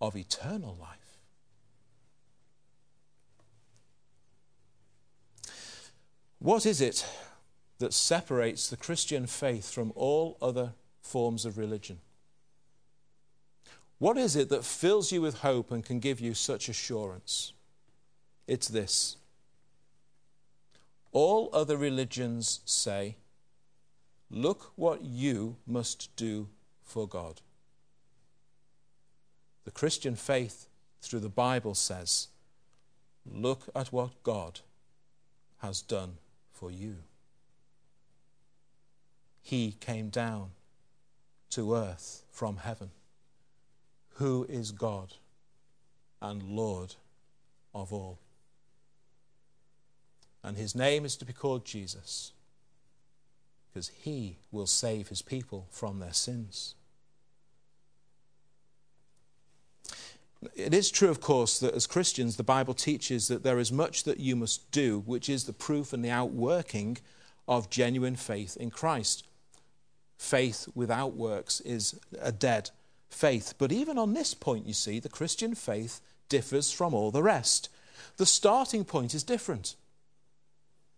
of 0.00 0.16
eternal 0.16 0.74
life. 0.80 1.18
What 6.38 6.64
is 6.64 6.80
it 6.80 7.06
that 7.78 7.92
separates 7.92 8.70
the 8.70 8.78
Christian 8.78 9.26
faith 9.26 9.70
from 9.70 9.92
all 9.94 10.38
other 10.40 10.72
forms 11.02 11.44
of 11.44 11.58
religion? 11.58 11.98
What 13.98 14.16
is 14.16 14.34
it 14.34 14.48
that 14.48 14.64
fills 14.64 15.12
you 15.12 15.20
with 15.20 15.40
hope 15.40 15.70
and 15.70 15.84
can 15.84 16.00
give 16.00 16.20
you 16.20 16.32
such 16.32 16.70
assurance? 16.70 17.52
It's 18.46 18.68
this. 18.68 19.18
All 21.12 21.50
other 21.52 21.76
religions 21.76 22.60
say, 22.64 23.16
Look 24.30 24.72
what 24.76 25.02
you 25.02 25.56
must 25.66 26.14
do 26.16 26.48
for 26.82 27.06
God. 27.06 27.40
The 29.64 29.70
Christian 29.70 30.16
faith 30.16 30.68
through 31.00 31.20
the 31.20 31.28
Bible 31.28 31.74
says, 31.74 32.28
Look 33.24 33.68
at 33.74 33.92
what 33.92 34.22
God 34.22 34.60
has 35.58 35.82
done 35.82 36.18
for 36.52 36.70
you. 36.70 36.96
He 39.42 39.76
came 39.80 40.08
down 40.08 40.50
to 41.50 41.74
earth 41.74 42.22
from 42.30 42.58
heaven. 42.58 42.90
Who 44.14 44.46
is 44.48 44.72
God 44.72 45.14
and 46.20 46.42
Lord 46.42 46.94
of 47.74 47.92
all? 47.92 48.18
And 50.42 50.56
his 50.56 50.74
name 50.74 51.04
is 51.04 51.16
to 51.16 51.24
be 51.24 51.32
called 51.32 51.64
Jesus 51.64 52.32
because 53.76 53.88
he 54.04 54.38
will 54.50 54.66
save 54.66 55.08
his 55.08 55.20
people 55.20 55.66
from 55.70 55.98
their 55.98 56.14
sins. 56.14 56.74
It 60.54 60.72
is 60.72 60.90
true, 60.90 61.10
of 61.10 61.20
course, 61.20 61.58
that 61.58 61.74
as 61.74 61.86
Christians, 61.86 62.36
the 62.36 62.42
Bible 62.42 62.72
teaches 62.72 63.28
that 63.28 63.42
there 63.42 63.58
is 63.58 63.70
much 63.70 64.04
that 64.04 64.18
you 64.18 64.34
must 64.34 64.70
do, 64.70 65.00
which 65.04 65.28
is 65.28 65.44
the 65.44 65.52
proof 65.52 65.92
and 65.92 66.02
the 66.02 66.08
outworking 66.08 66.96
of 67.46 67.68
genuine 67.68 68.16
faith 68.16 68.56
in 68.56 68.70
Christ. 68.70 69.26
Faith 70.16 70.68
without 70.74 71.12
works 71.12 71.60
is 71.60 72.00
a 72.18 72.32
dead 72.32 72.70
faith. 73.10 73.52
But 73.58 73.72
even 73.72 73.98
on 73.98 74.14
this 74.14 74.32
point, 74.32 74.64
you 74.64 74.72
see, 74.72 75.00
the 75.00 75.10
Christian 75.10 75.54
faith 75.54 76.00
differs 76.30 76.72
from 76.72 76.94
all 76.94 77.10
the 77.10 77.22
rest. 77.22 77.68
The 78.16 78.24
starting 78.24 78.86
point 78.86 79.14
is 79.14 79.22
different 79.22 79.76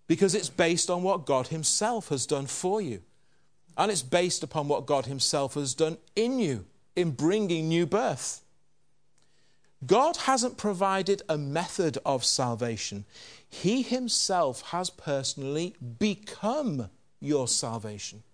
because 0.08 0.34
it's 0.34 0.48
based 0.48 0.90
on 0.90 1.04
what 1.04 1.26
God 1.26 1.48
Himself 1.48 2.08
has 2.08 2.26
done 2.26 2.46
for 2.46 2.80
you. 2.80 3.02
And 3.76 3.92
it's 3.92 4.02
based 4.02 4.42
upon 4.42 4.66
what 4.66 4.86
God 4.86 5.06
Himself 5.06 5.54
has 5.54 5.74
done 5.74 5.98
in 6.16 6.40
you 6.40 6.66
in 6.96 7.12
bringing 7.12 7.68
new 7.68 7.86
birth. 7.86 8.42
God 9.86 10.16
hasn't 10.16 10.56
provided 10.56 11.22
a 11.28 11.38
method 11.38 11.98
of 12.04 12.24
salvation. 12.24 13.04
He 13.48 13.82
himself 13.82 14.62
has 14.72 14.90
personally 14.90 15.76
become 15.98 16.90
your 17.20 17.46
salvation. 17.46 18.24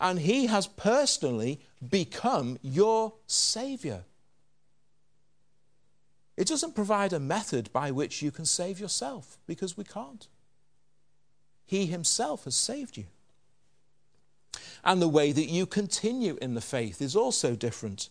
And 0.00 0.18
he 0.18 0.46
has 0.46 0.66
personally 0.66 1.60
become 1.88 2.58
your 2.62 3.12
Savior. 3.26 4.02
It 6.36 6.48
doesn't 6.48 6.74
provide 6.74 7.12
a 7.12 7.20
method 7.20 7.72
by 7.72 7.90
which 7.90 8.22
you 8.22 8.30
can 8.30 8.46
save 8.46 8.80
yourself, 8.80 9.38
because 9.46 9.76
we 9.76 9.84
can't. 9.84 10.26
He 11.70 11.86
himself 11.86 12.44
has 12.46 12.56
saved 12.56 12.96
you. 12.96 13.04
And 14.82 15.00
the 15.00 15.06
way 15.06 15.30
that 15.30 15.48
you 15.48 15.66
continue 15.66 16.36
in 16.42 16.54
the 16.54 16.60
faith 16.60 17.00
is 17.00 17.14
also 17.14 17.54
different. 17.54 18.08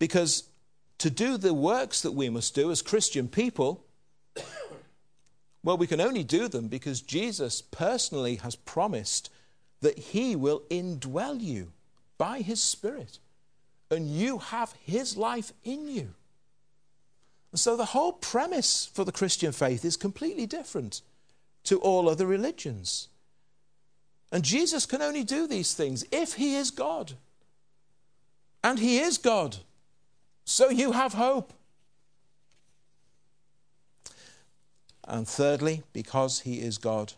Because 0.00 0.42
to 0.98 1.08
do 1.08 1.36
the 1.36 1.54
works 1.54 2.00
that 2.00 2.14
we 2.14 2.28
must 2.30 2.56
do 2.56 2.72
as 2.72 2.82
Christian 2.82 3.28
people, 3.28 3.84
well, 5.62 5.76
we 5.76 5.86
can 5.86 6.00
only 6.00 6.24
do 6.24 6.48
them 6.48 6.66
because 6.66 7.00
Jesus 7.00 7.62
personally 7.62 8.34
has 8.42 8.56
promised 8.56 9.30
that 9.82 10.00
He 10.00 10.34
will 10.34 10.64
indwell 10.68 11.40
you 11.40 11.70
by 12.18 12.40
His 12.40 12.60
Spirit, 12.60 13.20
and 13.88 14.08
you 14.08 14.38
have 14.38 14.74
His 14.84 15.16
life 15.16 15.52
in 15.62 15.86
you. 15.86 16.08
And 17.52 17.60
so 17.60 17.76
the 17.76 17.84
whole 17.84 18.14
premise 18.14 18.90
for 18.92 19.04
the 19.04 19.12
Christian 19.12 19.52
faith 19.52 19.84
is 19.84 19.96
completely 19.96 20.44
different 20.44 21.02
to 21.64 21.78
all 21.80 22.08
other 22.08 22.26
religions. 22.26 23.08
And 24.32 24.44
Jesus 24.44 24.86
can 24.86 25.02
only 25.02 25.24
do 25.24 25.46
these 25.46 25.74
things 25.74 26.04
if 26.12 26.34
He 26.34 26.54
is 26.54 26.70
God. 26.70 27.12
And 28.62 28.78
He 28.78 28.98
is 28.98 29.18
God. 29.18 29.56
So 30.44 30.70
you 30.70 30.92
have 30.92 31.14
hope. 31.14 31.52
And 35.06 35.26
thirdly, 35.26 35.82
because 35.92 36.40
He 36.40 36.60
is 36.60 36.78
God, 36.78 37.14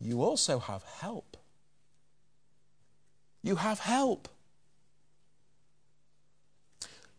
you 0.00 0.22
also 0.22 0.58
have 0.58 0.82
help. 0.82 1.36
You 3.42 3.56
have 3.56 3.80
help. 3.80 4.28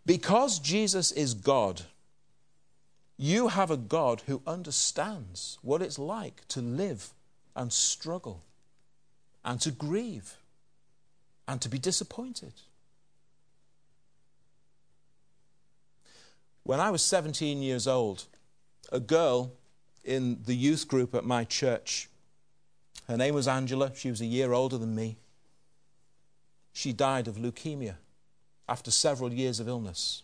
Because 0.05 0.59
Jesus 0.59 1.11
is 1.11 1.33
God, 1.33 1.83
you 3.21 3.49
have 3.49 3.69
a 3.69 3.75
God 3.75 4.21
who 4.27 4.41
understands 4.47 5.59
what 5.61 5.81
it's 5.81 5.99
like 5.99 6.47
to 6.47 6.61
live 6.61 7.11
and 7.53 7.73
struggle 7.73 8.43
and 9.43 9.59
to 9.59 9.71
grieve 9.71 10.37
and 11.45 11.59
to 11.59 11.67
be 11.67 11.77
disappointed. 11.77 12.53
When 16.63 16.79
I 16.79 16.91
was 16.91 17.01
17 17.01 17.61
years 17.61 17.87
old, 17.87 18.23
a 18.89 19.01
girl 19.01 19.51
in 20.05 20.39
the 20.45 20.55
youth 20.55 20.87
group 20.87 21.13
at 21.13 21.25
my 21.25 21.43
church, 21.43 22.07
her 23.09 23.17
name 23.17 23.35
was 23.35 23.49
Angela, 23.49 23.91
she 23.95 24.09
was 24.09 24.21
a 24.21 24.25
year 24.25 24.53
older 24.53 24.77
than 24.77 24.95
me. 24.95 25.17
She 26.71 26.93
died 26.93 27.27
of 27.27 27.35
leukemia 27.35 27.95
after 28.69 28.91
several 28.91 29.33
years 29.33 29.59
of 29.59 29.67
illness. 29.67 30.23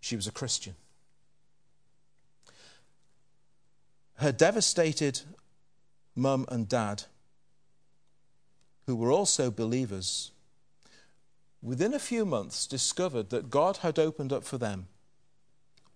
She 0.00 0.16
was 0.16 0.26
a 0.26 0.32
Christian. 0.32 0.74
Her 4.16 4.32
devastated 4.32 5.20
mum 6.14 6.46
and 6.48 6.68
dad, 6.68 7.04
who 8.86 8.96
were 8.96 9.10
also 9.10 9.50
believers, 9.50 10.30
within 11.62 11.92
a 11.92 11.98
few 11.98 12.24
months 12.24 12.66
discovered 12.66 13.30
that 13.30 13.50
God 13.50 13.78
had 13.78 13.98
opened 13.98 14.32
up 14.32 14.44
for 14.44 14.56
them 14.56 14.88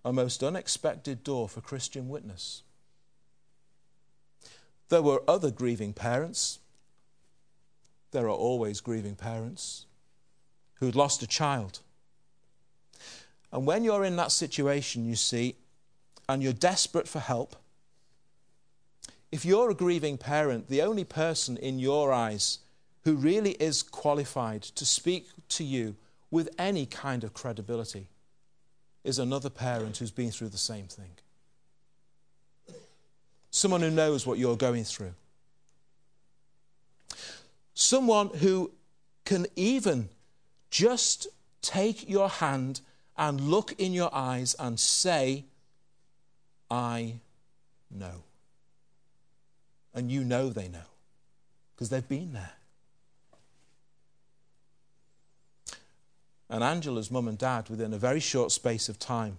a 0.04 0.12
most 0.12 0.42
unexpected 0.42 1.22
door 1.22 1.48
for 1.48 1.60
Christian 1.60 2.08
witness. 2.08 2.62
There 4.88 5.02
were 5.02 5.22
other 5.28 5.50
grieving 5.50 5.92
parents. 5.92 6.58
There 8.10 8.26
are 8.26 8.30
always 8.30 8.80
grieving 8.80 9.14
parents 9.14 9.86
who'd 10.74 10.96
lost 10.96 11.22
a 11.22 11.26
child. 11.26 11.80
And 13.52 13.66
when 13.66 13.84
you're 13.84 14.04
in 14.04 14.16
that 14.16 14.32
situation, 14.32 15.04
you 15.04 15.16
see, 15.16 15.56
and 16.28 16.42
you're 16.42 16.52
desperate 16.52 17.06
for 17.06 17.20
help, 17.20 17.56
if 19.32 19.44
you're 19.44 19.70
a 19.70 19.74
grieving 19.74 20.18
parent, 20.18 20.68
the 20.68 20.82
only 20.82 21.04
person 21.04 21.56
in 21.56 21.78
your 21.78 22.12
eyes 22.12 22.58
who 23.04 23.14
really 23.14 23.52
is 23.52 23.82
qualified 23.82 24.62
to 24.62 24.84
speak 24.84 25.28
to 25.48 25.64
you 25.64 25.96
with 26.30 26.48
any 26.58 26.86
kind 26.86 27.24
of 27.24 27.32
credibility 27.32 28.08
is 29.04 29.18
another 29.18 29.50
parent 29.50 29.96
who's 29.96 30.10
been 30.10 30.30
through 30.30 30.48
the 30.48 30.58
same 30.58 30.86
thing. 30.86 31.10
Someone 33.50 33.80
who 33.80 33.90
knows 33.90 34.26
what 34.26 34.38
you're 34.38 34.56
going 34.56 34.84
through. 34.84 35.14
Someone 37.74 38.28
who 38.28 38.70
can 39.24 39.46
even 39.56 40.08
just 40.70 41.26
take 41.62 42.08
your 42.08 42.28
hand 42.28 42.80
and 43.16 43.40
look 43.40 43.72
in 43.78 43.92
your 43.92 44.14
eyes 44.14 44.54
and 44.58 44.78
say, 44.78 45.44
I 46.70 47.14
know. 47.90 48.22
And 49.94 50.10
you 50.10 50.24
know 50.24 50.50
they 50.50 50.68
know 50.68 50.78
because 51.74 51.90
they've 51.90 52.08
been 52.08 52.32
there. 52.32 52.52
And 56.48 56.64
Angela's 56.64 57.10
mum 57.10 57.28
and 57.28 57.38
dad, 57.38 57.68
within 57.70 57.94
a 57.94 57.98
very 57.98 58.20
short 58.20 58.50
space 58.50 58.88
of 58.88 58.98
time, 58.98 59.38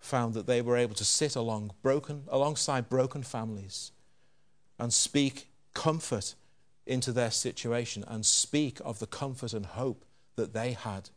found 0.00 0.34
that 0.34 0.46
they 0.46 0.60
were 0.60 0.76
able 0.76 0.94
to 0.96 1.04
sit 1.04 1.36
along 1.36 1.72
broken, 1.80 2.24
alongside 2.28 2.88
broken 2.88 3.22
families 3.22 3.92
and 4.78 4.92
speak 4.92 5.48
comfort 5.72 6.34
into 6.86 7.12
their 7.12 7.30
situation 7.30 8.04
and 8.06 8.26
speak 8.26 8.78
of 8.84 8.98
the 8.98 9.06
comfort 9.06 9.52
and 9.52 9.64
hope 9.64 10.04
that 10.36 10.52
they 10.52 10.72
had 10.72 11.08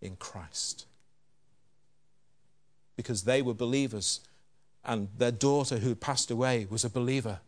in 0.00 0.16
Christ. 0.16 0.86
Because 2.96 3.22
they 3.22 3.42
were 3.42 3.54
believers 3.54 4.20
and 4.84 5.08
their 5.16 5.32
daughter 5.32 5.78
who 5.78 5.94
passed 5.94 6.30
away 6.30 6.66
was 6.68 6.84
a 6.84 6.90
believer. 6.90 7.40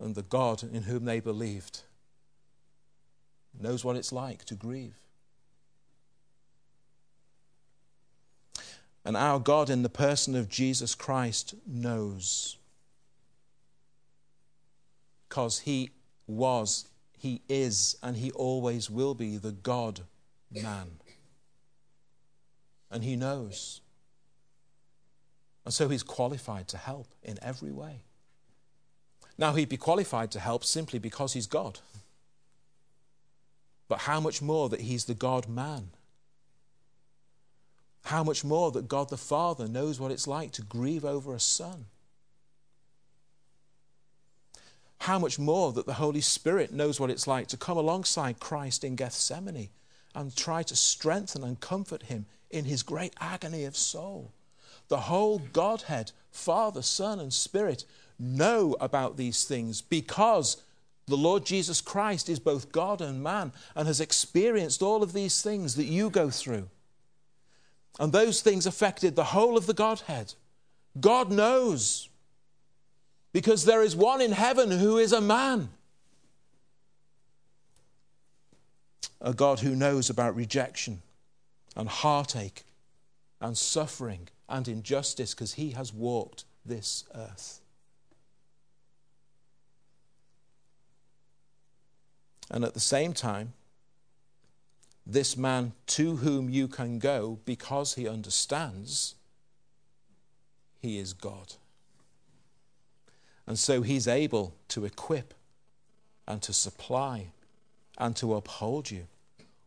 And 0.00 0.14
the 0.14 0.22
God 0.22 0.62
in 0.62 0.84
whom 0.84 1.04
they 1.04 1.20
believed 1.20 1.82
knows 3.58 3.84
what 3.84 3.96
it's 3.96 4.12
like 4.12 4.44
to 4.44 4.54
grieve. 4.54 4.94
And 9.04 9.16
our 9.16 9.38
God, 9.38 9.70
in 9.70 9.82
the 9.82 9.88
person 9.88 10.34
of 10.34 10.48
Jesus 10.48 10.94
Christ, 10.94 11.54
knows. 11.66 12.58
Because 15.28 15.60
he 15.60 15.90
was, 16.26 16.86
he 17.16 17.40
is, 17.48 17.96
and 18.02 18.16
he 18.16 18.30
always 18.32 18.90
will 18.90 19.14
be 19.14 19.36
the 19.36 19.52
God 19.52 20.00
man. 20.50 20.88
And 22.90 23.02
he 23.02 23.16
knows. 23.16 23.80
And 25.64 25.72
so 25.72 25.88
he's 25.88 26.02
qualified 26.02 26.68
to 26.68 26.76
help 26.76 27.08
in 27.22 27.38
every 27.42 27.72
way. 27.72 28.00
Now, 29.38 29.52
he'd 29.52 29.68
be 29.68 29.76
qualified 29.76 30.32
to 30.32 30.40
help 30.40 30.64
simply 30.64 30.98
because 30.98 31.32
he's 31.32 31.46
God. 31.46 31.78
But 33.86 34.00
how 34.00 34.20
much 34.20 34.42
more 34.42 34.68
that 34.68 34.82
he's 34.82 35.04
the 35.04 35.14
God 35.14 35.48
man? 35.48 35.90
How 38.04 38.24
much 38.24 38.44
more 38.44 38.70
that 38.72 38.88
God 38.88 39.10
the 39.10 39.16
Father 39.16 39.68
knows 39.68 40.00
what 40.00 40.10
it's 40.10 40.26
like 40.26 40.50
to 40.52 40.62
grieve 40.62 41.04
over 41.04 41.34
a 41.34 41.40
son? 41.40 41.86
How 45.00 45.18
much 45.18 45.38
more 45.38 45.72
that 45.72 45.86
the 45.86 45.94
Holy 45.94 46.20
Spirit 46.20 46.72
knows 46.72 46.98
what 46.98 47.10
it's 47.10 47.26
like 47.26 47.46
to 47.48 47.56
come 47.56 47.76
alongside 47.76 48.40
Christ 48.40 48.82
in 48.82 48.96
Gethsemane 48.96 49.68
and 50.14 50.34
try 50.34 50.62
to 50.64 50.74
strengthen 50.74 51.44
and 51.44 51.60
comfort 51.60 52.04
him 52.04 52.26
in 52.50 52.64
his 52.64 52.82
great 52.82 53.14
agony 53.20 53.64
of 53.64 53.76
soul? 53.76 54.32
The 54.88 55.00
whole 55.00 55.38
Godhead, 55.38 56.12
Father, 56.30 56.82
Son, 56.82 57.20
and 57.20 57.32
Spirit, 57.32 57.84
know 58.18 58.76
about 58.80 59.16
these 59.16 59.44
things 59.44 59.80
because 59.80 60.62
the 61.06 61.16
Lord 61.16 61.44
Jesus 61.44 61.80
Christ 61.80 62.28
is 62.28 62.38
both 62.38 62.70
God 62.70 63.00
and 63.00 63.22
man 63.22 63.52
and 63.74 63.86
has 63.86 64.00
experienced 64.00 64.82
all 64.82 65.02
of 65.02 65.12
these 65.12 65.42
things 65.42 65.74
that 65.76 65.84
you 65.84 66.10
go 66.10 66.30
through. 66.30 66.68
And 67.98 68.12
those 68.12 68.42
things 68.42 68.66
affected 68.66 69.16
the 69.16 69.24
whole 69.24 69.56
of 69.56 69.66
the 69.66 69.74
Godhead. 69.74 70.34
God 71.00 71.30
knows 71.30 72.08
because 73.32 73.64
there 73.64 73.82
is 73.82 73.96
one 73.96 74.20
in 74.20 74.32
heaven 74.32 74.70
who 74.70 74.98
is 74.98 75.12
a 75.12 75.20
man. 75.20 75.70
A 79.20 79.32
God 79.32 79.60
who 79.60 79.74
knows 79.74 80.10
about 80.10 80.36
rejection 80.36 81.02
and 81.76 81.88
heartache 81.88 82.64
and 83.40 83.56
suffering 83.56 84.28
and 84.48 84.68
injustice 84.68 85.34
because 85.34 85.54
he 85.54 85.70
has 85.70 85.92
walked 85.92 86.44
this 86.64 87.04
earth. 87.14 87.60
And 92.50 92.64
at 92.64 92.74
the 92.74 92.80
same 92.80 93.12
time, 93.12 93.52
this 95.06 95.36
man 95.36 95.72
to 95.86 96.16
whom 96.16 96.48
you 96.50 96.68
can 96.68 96.98
go 96.98 97.38
because 97.44 97.94
he 97.94 98.06
understands, 98.06 99.14
he 100.80 100.98
is 100.98 101.12
God. 101.12 101.54
And 103.46 103.58
so 103.58 103.80
he's 103.80 104.06
able 104.06 104.54
to 104.68 104.84
equip 104.84 105.32
and 106.26 106.42
to 106.42 106.52
supply 106.52 107.32
and 107.96 108.14
to 108.16 108.34
uphold 108.34 108.90
you 108.90 109.06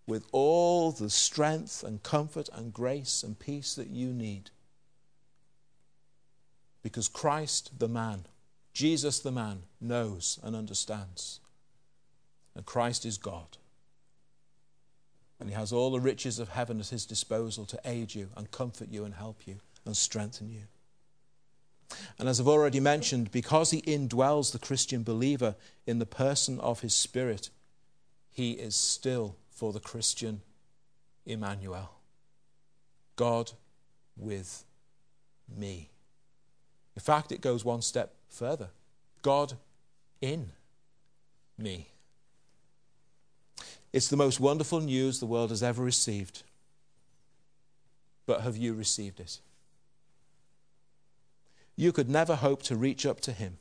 with 0.06 0.26
all 0.32 0.92
the 0.92 1.10
strength 1.10 1.84
and 1.84 2.04
comfort 2.04 2.50
and 2.54 2.74
grace 2.74 3.24
and 3.24 3.40
peace 3.40 3.74
that 3.76 3.90
you 3.90 4.14
need. 4.14 4.52
Because 6.84 7.08
Christ, 7.08 7.80
the 7.80 7.88
man, 7.88 8.26
Jesus, 8.74 9.20
the 9.20 9.32
man, 9.32 9.64
knows 9.80 10.40
and 10.44 10.56
understands. 10.56 11.40
And 12.56 12.66
Christ 12.66 13.06
is 13.06 13.18
God. 13.18 13.58
And 15.40 15.50
He 15.50 15.56
has 15.56 15.72
all 15.72 15.92
the 15.92 16.00
riches 16.00 16.40
of 16.40 16.50
heaven 16.50 16.80
at 16.80 16.90
His 16.90 17.06
disposal 17.06 17.66
to 17.66 17.80
aid 17.86 18.14
you 18.14 18.30
and 18.36 18.52
comfort 18.52 18.90
you 18.90 19.06
and 19.06 19.16
help 19.16 19.48
you 19.48 19.58
and 19.86 19.96
strengthen 19.98 20.50
you. 20.50 20.64
And 22.18 22.30
as 22.30 22.40
I've 22.40 22.48
already 22.48 22.80
mentioned, 22.80 23.32
because 23.32 23.72
He 23.72 23.82
indwells 23.82 24.52
the 24.52 24.60
Christian 24.60 25.04
believer 25.04 25.56
in 25.86 26.00
the 26.00 26.06
person 26.06 26.60
of 26.60 26.82
His 26.82 26.94
Spirit, 26.94 27.50
He 28.32 28.52
is 28.52 28.76
still 28.76 29.36
for 29.50 29.74
the 29.74 29.80
Christian 29.80 30.42
Emmanuel. 31.26 31.92
God 33.16 33.52
with 34.18 34.64
me. 35.48 35.90
In 36.96 37.02
fact, 37.02 37.32
it 37.32 37.42
goes 37.42 37.66
one 37.66 37.82
step 37.82 38.14
further 38.30 38.70
God 39.22 39.54
in 40.22 40.52
me. 41.58 41.90
It's 43.94 44.08
the 44.08 44.18
most 44.18 44.40
wonderful 44.40 44.80
news 44.80 45.20
the 45.20 45.26
world 45.26 45.50
has 45.50 45.62
ever 45.62 45.84
received. 45.84 46.44
But 48.26 48.42
have 48.42 48.56
you 48.56 48.74
received 48.74 49.20
it? 49.20 49.40
You 51.76 51.92
could 51.92 52.10
never 52.10 52.36
hope 52.36 52.64
to 52.64 52.76
reach 52.76 53.06
up 53.06 53.20
to 53.22 53.32
Him. 53.32 53.58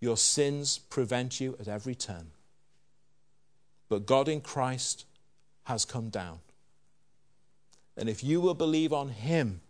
Your 0.00 0.16
sins 0.16 0.78
prevent 0.78 1.40
you 1.40 1.56
at 1.60 1.68
every 1.68 1.94
turn. 1.94 2.30
But 3.88 4.06
God 4.06 4.28
in 4.28 4.40
Christ 4.40 5.04
has 5.64 5.84
come 5.84 6.08
down. 6.08 6.38
And 7.96 8.08
if 8.08 8.24
you 8.24 8.40
will 8.40 8.54
believe 8.54 8.92
on 8.92 9.10
Him, 9.10 9.60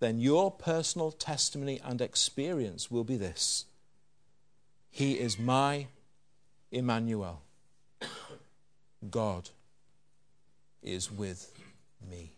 then 0.00 0.20
your 0.20 0.50
personal 0.50 1.10
testimony 1.10 1.80
and 1.84 2.00
experience 2.00 2.90
will 2.90 3.04
be 3.04 3.16
this 3.16 3.64
He 4.90 5.14
is 5.14 5.38
my 5.38 5.88
Emmanuel. 6.70 7.42
God 9.10 9.50
is 10.82 11.10
with 11.10 11.52
me. 12.10 12.32